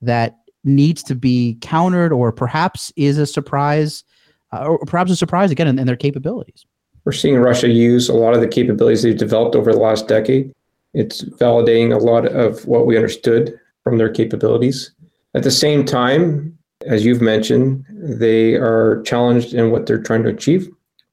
that 0.00 0.38
needs 0.64 1.02
to 1.04 1.14
be 1.14 1.58
countered, 1.60 2.12
or 2.12 2.32
perhaps 2.32 2.92
is 2.96 3.18
a 3.18 3.26
surprise, 3.26 4.04
uh, 4.52 4.64
or 4.64 4.78
perhaps 4.86 5.10
a 5.10 5.16
surprise 5.16 5.50
again 5.50 5.68
in, 5.68 5.78
in 5.78 5.86
their 5.86 5.96
capabilities? 5.96 6.64
We're 7.04 7.12
seeing 7.12 7.36
Russia 7.36 7.68
use 7.68 8.08
a 8.08 8.14
lot 8.14 8.34
of 8.34 8.40
the 8.40 8.48
capabilities 8.48 9.02
they've 9.02 9.16
developed 9.16 9.56
over 9.56 9.72
the 9.72 9.78
last 9.78 10.08
decade. 10.08 10.52
It's 10.94 11.22
validating 11.22 11.94
a 11.94 11.98
lot 11.98 12.26
of 12.26 12.66
what 12.66 12.86
we 12.86 12.96
understood 12.96 13.58
from 13.82 13.98
their 13.98 14.10
capabilities. 14.10 14.90
At 15.34 15.42
the 15.42 15.50
same 15.50 15.84
time, 15.84 16.58
as 16.86 17.04
you've 17.04 17.20
mentioned, 17.20 17.84
they 17.90 18.54
are 18.54 19.02
challenged 19.02 19.54
in 19.54 19.70
what 19.70 19.86
they're 19.86 20.02
trying 20.02 20.22
to 20.24 20.28
achieve, 20.28 20.68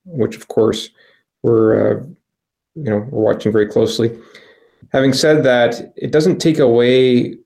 which 0.05 0.35
of 0.35 0.47
course 0.47 0.89
we're 1.43 1.99
uh, 1.99 2.03
you 2.75 2.83
know 2.83 3.07
we're 3.09 3.33
watching 3.33 3.51
very 3.51 3.67
closely. 3.67 4.17
Having 4.91 5.13
said 5.13 5.43
that, 5.43 5.93
it 5.95 6.11
doesn't 6.11 6.39
take 6.39 6.59
away 6.59 7.37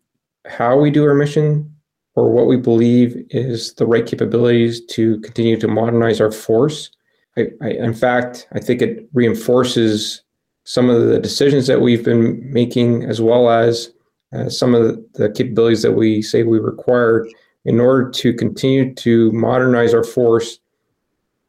how 0.46 0.78
we 0.78 0.92
do 0.92 1.06
our 1.06 1.15
mission 1.15 1.74
or 2.15 2.32
what 2.32 2.48
we 2.48 2.58
believe 2.58 3.26
is 3.30 3.74
the 3.76 3.86
right 3.86 4.06
capabilities 4.06 4.86
to 4.88 5.20
continue 5.22 5.58
to 5.58 5.68
modernize 5.68 6.20
our 6.20 6.32
force. 6.32 6.89
I, 7.38 7.48
I, 7.62 7.70
in 7.70 7.94
fact, 7.94 8.48
I 8.52 8.60
think 8.60 8.82
it 8.82 9.08
reinforces 9.13 10.24
some 10.65 10.89
of 10.89 11.08
the 11.08 11.20
decisions 11.20 11.68
that 11.68 11.82
we've 11.82 12.04
been 12.04 12.42
making, 12.52 13.04
as 13.04 13.22
well 13.22 13.50
as 13.50 13.92
uh, 14.34 14.50
some 14.50 14.76
of 14.76 14.84
the, 14.84 15.10
the 15.13 15.30
capabilities 15.30 15.82
that 15.82 15.94
we 15.94 16.22
say 16.22 16.44
we 16.44 16.60
require 16.60 17.28
in 17.65 17.80
order 17.80 18.10
to 18.10 18.34
continue 18.34 18.94
to 18.96 19.32
modernize 19.32 19.94
our 19.94 20.04
force 20.04 20.60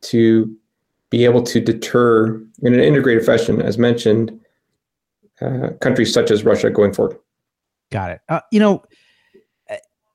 to 0.03 0.55
be 1.11 1.25
able 1.25 1.42
to 1.42 1.61
deter 1.61 2.40
in 2.62 2.75
an 2.75 2.81
integrated 2.81 3.25
fashion, 3.27 3.61
as 3.61 3.79
mentioned, 3.79 4.38
uh, 5.40 5.70
countries 5.81 6.12
such 6.12 6.31
as 6.31 6.44
Russia 6.44 6.70
going 6.70 6.92
forward. 6.92 7.18
Got 7.90 8.12
it. 8.12 8.20
Uh, 8.29 8.40
you 8.53 8.61
know, 8.61 8.85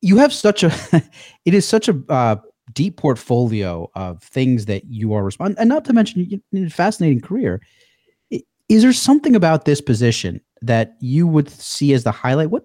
you 0.01 0.17
have 0.17 0.31
such 0.31 0.63
a, 0.63 0.71
it 1.45 1.53
is 1.53 1.67
such 1.67 1.89
a 1.89 2.01
uh, 2.09 2.37
deep 2.73 2.97
portfolio 2.97 3.89
of 3.95 4.21
things 4.21 4.65
that 4.65 4.85
you 4.85 5.13
are 5.13 5.23
responding, 5.23 5.57
and 5.59 5.67
not 5.67 5.83
to 5.85 5.93
mention 5.93 6.41
a 6.53 6.69
fascinating 6.69 7.21
career. 7.21 7.61
Is 8.67 8.81
there 8.81 8.93
something 8.93 9.35
about 9.35 9.65
this 9.65 9.81
position 9.81 10.41
that 10.61 10.95
you 10.99 11.27
would 11.27 11.49
see 11.49 11.93
as 11.93 12.03
the 12.03 12.11
highlight? 12.11 12.49
What 12.49 12.63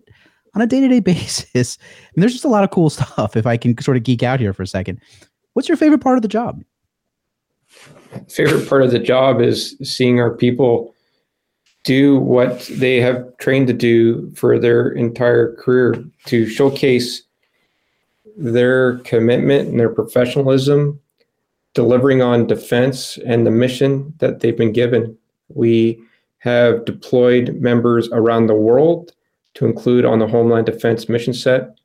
on 0.54 0.62
a 0.62 0.66
day 0.66 0.80
to 0.80 0.88
day 0.88 1.00
basis, 1.00 1.78
and 2.14 2.22
there's 2.22 2.32
just 2.32 2.44
a 2.44 2.48
lot 2.48 2.64
of 2.64 2.70
cool 2.70 2.90
stuff. 2.90 3.36
If 3.36 3.46
I 3.46 3.56
can 3.56 3.76
sort 3.80 3.96
of 3.96 4.02
geek 4.02 4.22
out 4.22 4.38
here 4.38 4.52
for 4.52 4.62
a 4.62 4.66
second, 4.66 5.00
what's 5.54 5.68
your 5.68 5.76
favorite 5.76 6.02
part 6.02 6.18
of 6.18 6.22
the 6.22 6.28
job? 6.28 6.62
Favorite 8.28 8.68
part 8.68 8.82
of 8.82 8.90
the 8.90 8.98
job 8.98 9.40
is 9.40 9.76
seeing 9.82 10.20
our 10.20 10.34
people 10.34 10.94
do 11.84 12.18
what 12.18 12.60
they 12.72 13.00
have 13.00 13.36
trained 13.38 13.66
to 13.68 13.72
do 13.72 14.30
for 14.34 14.58
their 14.58 14.90
entire 14.90 15.54
career 15.54 16.04
to 16.26 16.46
showcase 16.46 17.22
their 18.36 18.98
commitment 18.98 19.68
and 19.68 19.80
their 19.80 19.88
professionalism 19.88 21.00
delivering 21.74 22.20
on 22.20 22.46
defense 22.46 23.18
and 23.26 23.46
the 23.46 23.50
mission 23.50 24.12
that 24.18 24.40
they've 24.40 24.56
been 24.56 24.72
given. 24.72 25.16
We 25.48 26.02
have 26.38 26.84
deployed 26.84 27.54
members 27.56 28.08
around 28.12 28.46
the 28.46 28.54
world 28.54 29.12
to 29.54 29.66
include 29.66 30.04
on 30.04 30.18
the 30.18 30.26
Homeland 30.26 30.66
Defense 30.66 31.08
mission 31.08 31.34
set. 31.34 31.78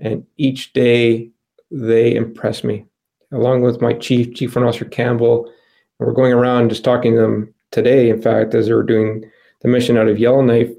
And 0.00 0.26
each 0.36 0.72
day 0.72 1.30
they 1.70 2.14
impress 2.14 2.64
me, 2.64 2.84
along 3.32 3.62
with 3.62 3.80
my 3.80 3.92
chief, 3.94 4.34
Chief 4.34 4.56
Officer 4.56 4.84
Campbell. 4.84 5.50
We're 5.98 6.12
going 6.12 6.32
around 6.32 6.70
just 6.70 6.84
talking 6.84 7.14
to 7.14 7.20
them 7.20 7.54
today, 7.70 8.10
in 8.10 8.20
fact, 8.20 8.54
as 8.54 8.66
they 8.66 8.72
were 8.72 8.82
doing 8.82 9.30
the 9.60 9.68
mission 9.68 9.96
out 9.96 10.08
of 10.08 10.18
Yellowknife. 10.18 10.70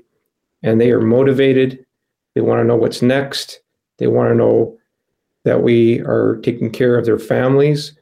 And 0.64 0.82
they 0.82 0.92
are 0.92 1.02
motivated. 1.02 1.86
They 2.34 2.42
want 2.42 2.60
to 2.60 2.64
know 2.66 2.76
what's 2.76 3.02
next. 3.02 3.62
They 3.98 4.08
want 4.08 4.30
to 4.30 4.36
know 4.36 4.78
that 5.44 5.62
we 5.62 6.02
are 6.02 6.40
taking 6.44 6.72
care 6.72 6.98
of 6.98 7.06
their 7.06 7.20
families 7.20 7.94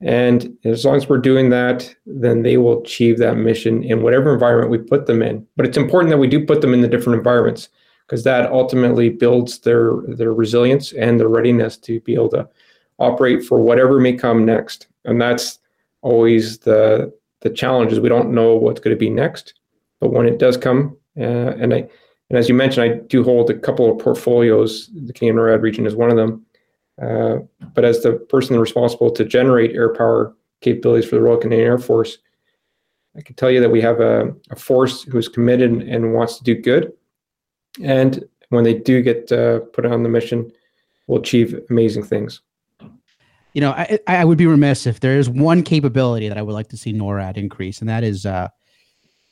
and 0.00 0.56
as 0.64 0.84
long 0.84 0.96
as 0.96 1.08
we're 1.08 1.18
doing 1.18 1.50
that, 1.50 1.94
then 2.06 2.42
they 2.42 2.56
will 2.56 2.82
achieve 2.82 3.18
that 3.18 3.36
mission 3.36 3.84
in 3.84 4.02
whatever 4.02 4.32
environment 4.32 4.70
we 4.70 4.78
put 4.78 5.06
them 5.06 5.22
in. 5.22 5.46
But 5.56 5.66
it's 5.66 5.76
important 5.76 6.10
that 6.10 6.18
we 6.18 6.26
do 6.26 6.44
put 6.44 6.62
them 6.62 6.72
in 6.72 6.80
the 6.80 6.88
different 6.88 7.18
environments 7.18 7.68
because 8.06 8.24
that 8.24 8.50
ultimately 8.50 9.10
builds 9.10 9.58
their 9.60 9.92
their 10.08 10.32
resilience 10.32 10.92
and 10.92 11.20
their 11.20 11.28
readiness 11.28 11.76
to 11.78 12.00
be 12.00 12.14
able 12.14 12.30
to 12.30 12.48
operate 12.98 13.44
for 13.44 13.60
whatever 13.60 14.00
may 14.00 14.14
come 14.14 14.44
next. 14.44 14.86
And 15.04 15.20
that's 15.20 15.58
always 16.02 16.58
the 16.58 17.12
the 17.40 17.50
challenge 17.50 17.92
is 17.92 18.00
we 18.00 18.08
don't 18.08 18.32
know 18.32 18.54
what's 18.54 18.80
going 18.80 18.94
to 18.94 19.00
be 19.00 19.10
next, 19.10 19.54
but 20.00 20.12
when 20.12 20.26
it 20.26 20.38
does 20.38 20.56
come, 20.56 20.96
uh, 21.18 21.22
and 21.22 21.72
I 21.74 21.88
and 22.28 22.38
as 22.38 22.48
you 22.48 22.54
mentioned, 22.54 22.84
I 22.84 22.98
do 23.06 23.24
hold 23.24 23.50
a 23.50 23.58
couple 23.58 23.90
of 23.90 23.98
portfolios. 23.98 24.88
The 24.94 25.12
Canadian 25.12 25.36
NORAD 25.36 25.62
region 25.62 25.86
is 25.86 25.96
one 25.96 26.10
of 26.10 26.16
them 26.16 26.46
uh, 27.00 27.38
but 27.74 27.84
as 27.84 28.02
the 28.02 28.12
person 28.12 28.58
responsible 28.58 29.10
to 29.10 29.24
generate 29.24 29.74
air 29.74 29.94
power 29.94 30.34
capabilities 30.60 31.08
for 31.08 31.16
the 31.16 31.22
Royal 31.22 31.38
Canadian 31.38 31.66
Air 31.66 31.78
Force, 31.78 32.18
I 33.16 33.22
can 33.22 33.34
tell 33.36 33.50
you 33.50 33.60
that 33.60 33.70
we 33.70 33.80
have 33.80 34.00
a, 34.00 34.32
a 34.50 34.56
force 34.56 35.02
who's 35.02 35.28
committed 35.28 35.82
and 35.82 36.12
wants 36.12 36.38
to 36.38 36.44
do 36.44 36.54
good. 36.54 36.92
And 37.82 38.22
when 38.50 38.64
they 38.64 38.74
do 38.74 39.00
get 39.02 39.32
uh, 39.32 39.60
put 39.72 39.86
on 39.86 40.02
the 40.02 40.08
mission, 40.08 40.52
will 41.06 41.18
achieve 41.18 41.58
amazing 41.70 42.04
things. 42.04 42.42
You 43.52 43.60
know, 43.60 43.70
I, 43.72 43.98
I 44.06 44.24
would 44.24 44.38
be 44.38 44.46
remiss 44.46 44.86
if 44.86 45.00
there 45.00 45.18
is 45.18 45.28
one 45.28 45.62
capability 45.62 46.28
that 46.28 46.38
I 46.38 46.42
would 46.42 46.52
like 46.52 46.68
to 46.68 46.76
see 46.76 46.92
NORAD 46.92 47.36
increase, 47.36 47.80
and 47.80 47.88
that 47.88 48.04
is 48.04 48.24
uh, 48.24 48.48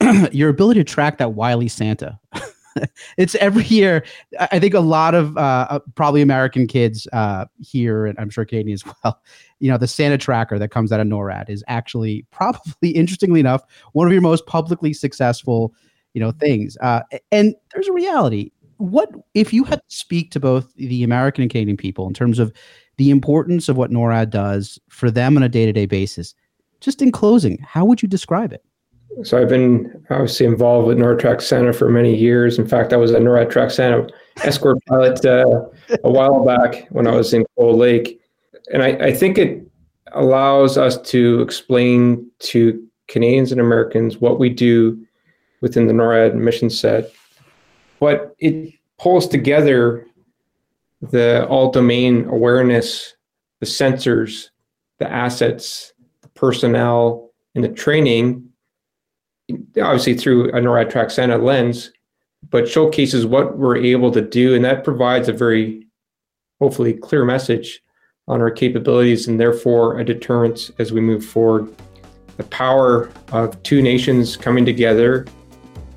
your 0.33 0.48
ability 0.48 0.81
to 0.81 0.85
track 0.85 1.18
that 1.18 1.35
wily 1.35 1.68
Santa. 1.68 2.18
it's 3.16 3.35
every 3.37 3.64
year. 3.64 4.04
I 4.38 4.59
think 4.59 4.74
a 4.74 4.81
lot 4.81 5.14
of 5.14 5.37
uh, 5.37 5.66
uh, 5.70 5.78
probably 5.94 6.22
American 6.22 6.66
kids 6.66 7.07
uh, 7.12 7.46
here, 7.61 8.07
and 8.07 8.18
I'm 8.18 8.31
sure 8.31 8.44
Canadian 8.44 8.74
as 8.74 8.85
well. 9.04 9.20
You 9.61 9.70
know, 9.70 9.78
the 9.78 9.87
Santa 9.87 10.18
tracker 10.18 10.59
that 10.59 10.70
comes 10.70 10.92
out 10.92 11.00
of 11.00 11.07
NORAD 11.07 11.48
is 11.48 11.64
actually 11.68 12.26
probably, 12.31 12.90
interestingly 12.90 13.40
enough, 13.40 13.62
one 13.92 14.07
of 14.07 14.12
your 14.12 14.22
most 14.22 14.46
publicly 14.46 14.92
successful, 14.92 15.74
you 16.14 16.20
know, 16.20 16.33
things. 16.33 16.76
Uh, 16.81 17.00
and 17.33 17.54
there's 17.72 17.88
a 17.88 17.92
reality. 17.92 18.50
What 18.78 19.11
if 19.35 19.52
you 19.52 19.64
had 19.64 19.81
to 19.88 19.96
speak 19.96 20.31
to 20.33 20.40
both 20.40 20.72
the 20.76 21.02
American 21.02 21.42
and 21.42 21.50
Canadian 21.50 21.76
people 21.76 22.07
in 22.07 22.14
terms 22.14 22.38
of 22.38 22.52
the 22.98 23.11
importance 23.11 23.68
of 23.68 23.76
what 23.76 23.90
NORAD 23.90 24.30
does 24.30 24.78
for 24.88 25.11
them 25.11 25.37
on 25.37 25.42
a 25.42 25.48
day-to-day 25.48 25.87
basis? 25.87 26.34
Just 26.80 27.00
in 27.00 27.11
closing, 27.11 27.58
how 27.58 27.84
would 27.84 28.02
you 28.02 28.08
describe 28.08 28.52
it? 28.52 28.64
So 29.24 29.40
I've 29.40 29.48
been 29.48 30.04
obviously 30.11 30.46
involved 30.46 30.87
with 30.87 30.98
NORAD 30.98 31.18
Track 31.18 31.40
Santa 31.40 31.72
for 31.72 31.88
many 31.88 32.14
years. 32.14 32.58
In 32.58 32.68
fact, 32.68 32.92
I 32.92 32.96
was 32.96 33.11
a 33.11 33.18
NORAD 33.18 33.50
Track 33.50 33.70
Santa 33.70 34.06
escort 34.44 34.78
pilot 34.88 35.24
uh, 35.24 35.64
a 36.04 36.11
while 36.11 36.44
back 36.44 36.87
when 36.90 37.06
I 37.06 37.12
was 37.12 37.32
in 37.32 37.44
Cold 37.56 37.78
Lake. 37.78 38.20
And 38.72 38.82
I, 38.82 38.88
I 38.88 39.12
think 39.12 39.38
it 39.38 39.66
allows 40.12 40.78
us 40.78 41.00
to 41.11 41.40
explain 41.40 42.30
to 42.40 42.87
Canadians 43.08 43.50
and 43.50 43.61
Americans 43.61 44.18
what 44.18 44.38
we 44.38 44.50
do 44.50 45.04
within 45.62 45.87
the 45.87 45.92
NORAD 45.92 46.34
mission 46.34 46.70
set. 46.70 47.11
But 47.98 48.37
it 48.38 48.74
pulls 48.98 49.26
together 49.26 50.06
the 51.00 51.46
all 51.46 51.70
domain 51.70 52.26
awareness, 52.26 53.14
the 53.61 53.66
sensors, 53.66 54.50
the 54.98 55.11
assets, 55.11 55.92
the 56.22 56.28
personnel, 56.30 57.30
and 57.54 57.64
the 57.64 57.68
training 57.68 58.48
obviously 59.80 60.14
through 60.14 60.48
a 60.50 60.61
NORAD 60.61 60.90
Track 60.90 61.11
Santa 61.11 61.38
lens, 61.38 61.92
but 62.50 62.68
showcases 62.68 63.26
what 63.26 63.58
we're 63.58 63.76
able 63.76 64.11
to 64.12 64.20
do. 64.20 64.54
And 64.54 64.64
that 64.64 64.84
provides 64.84 65.28
a 65.28 65.32
very, 65.32 65.87
hopefully, 66.61 66.92
clear 66.92 67.24
message 67.24 67.82
on 68.26 68.40
our 68.40 68.50
capabilities 68.50 69.26
and 69.26 69.40
therefore 69.40 69.98
a 69.98 70.04
deterrence 70.04 70.70
as 70.78 70.92
we 70.92 71.00
move 71.00 71.24
forward. 71.24 71.74
The 72.37 72.44
power 72.44 73.11
of 73.32 73.61
two 73.62 73.82
nations 73.82 74.37
coming 74.37 74.64
together 74.64 75.26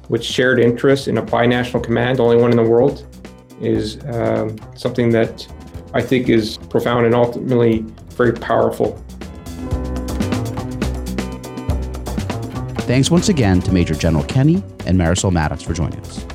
with 0.10 0.24
shared 0.24 0.60
interests 0.60 1.08
in 1.08 1.18
a 1.18 1.24
binational 1.24 1.84
command, 1.84 2.20
only 2.20 2.38
one 2.38 2.52
in 2.52 2.58
the 2.58 2.64
world, 2.64 3.06
is 3.62 4.00
um, 4.06 4.58
something 4.76 5.10
that 5.12 5.47
I 5.93 6.02
think 6.02 6.30
is 6.30 6.58
profound 6.58 7.06
and 7.06 7.15
ultimately 7.15 7.80
very 8.10 8.34
powerful. 8.34 8.97
Thanks 12.86 13.10
once 13.10 13.30
again 13.30 13.62
to 13.62 13.71
Major 13.71 13.93
General 13.93 14.24
Kenny 14.26 14.56
and 14.86 15.00
Marisol 15.00 15.32
Maddox 15.32 15.63
for 15.63 15.74
joining 15.74 16.00
us. 16.02 16.26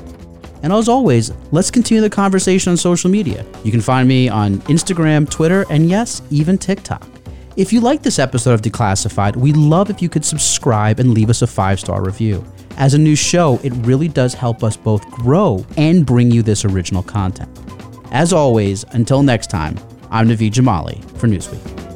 And 0.63 0.73
as 0.73 0.89
always, 0.89 1.31
let's 1.51 1.69
continue 1.69 2.01
the 2.01 2.09
conversation 2.09 2.71
on 2.71 2.77
social 2.77 3.11
media. 3.11 3.45
You 3.63 3.71
can 3.71 3.81
find 3.81 4.07
me 4.07 4.27
on 4.27 4.57
Instagram, 4.61 5.29
Twitter, 5.29 5.65
and 5.69 5.87
yes, 5.87 6.21
even 6.31 6.57
TikTok. 6.57 7.07
If 7.55 7.71
you 7.71 7.79
like 7.79 8.03
this 8.03 8.19
episode 8.19 8.53
of 8.53 8.61
Declassified, 8.61 9.35
we'd 9.35 9.57
love 9.57 9.89
if 9.89 10.01
you 10.01 10.09
could 10.09 10.25
subscribe 10.25 10.99
and 10.99 11.13
leave 11.13 11.29
us 11.29 11.41
a 11.41 11.47
five 11.47 11.79
star 11.79 12.03
review. 12.03 12.43
As 12.77 12.93
a 12.93 12.99
new 12.99 13.15
show, 13.15 13.59
it 13.63 13.73
really 13.87 14.07
does 14.07 14.35
help 14.35 14.63
us 14.63 14.77
both 14.77 15.09
grow 15.09 15.65
and 15.77 16.05
bring 16.05 16.29
you 16.29 16.43
this 16.43 16.63
original 16.63 17.01
content. 17.01 17.49
As 18.11 18.31
always, 18.31 18.85
until 18.91 19.23
next 19.23 19.47
time, 19.49 19.79
I'm 20.11 20.29
Naveed 20.29 20.51
Jamali 20.51 21.03
for 21.17 21.27
Newsweek. 21.27 21.86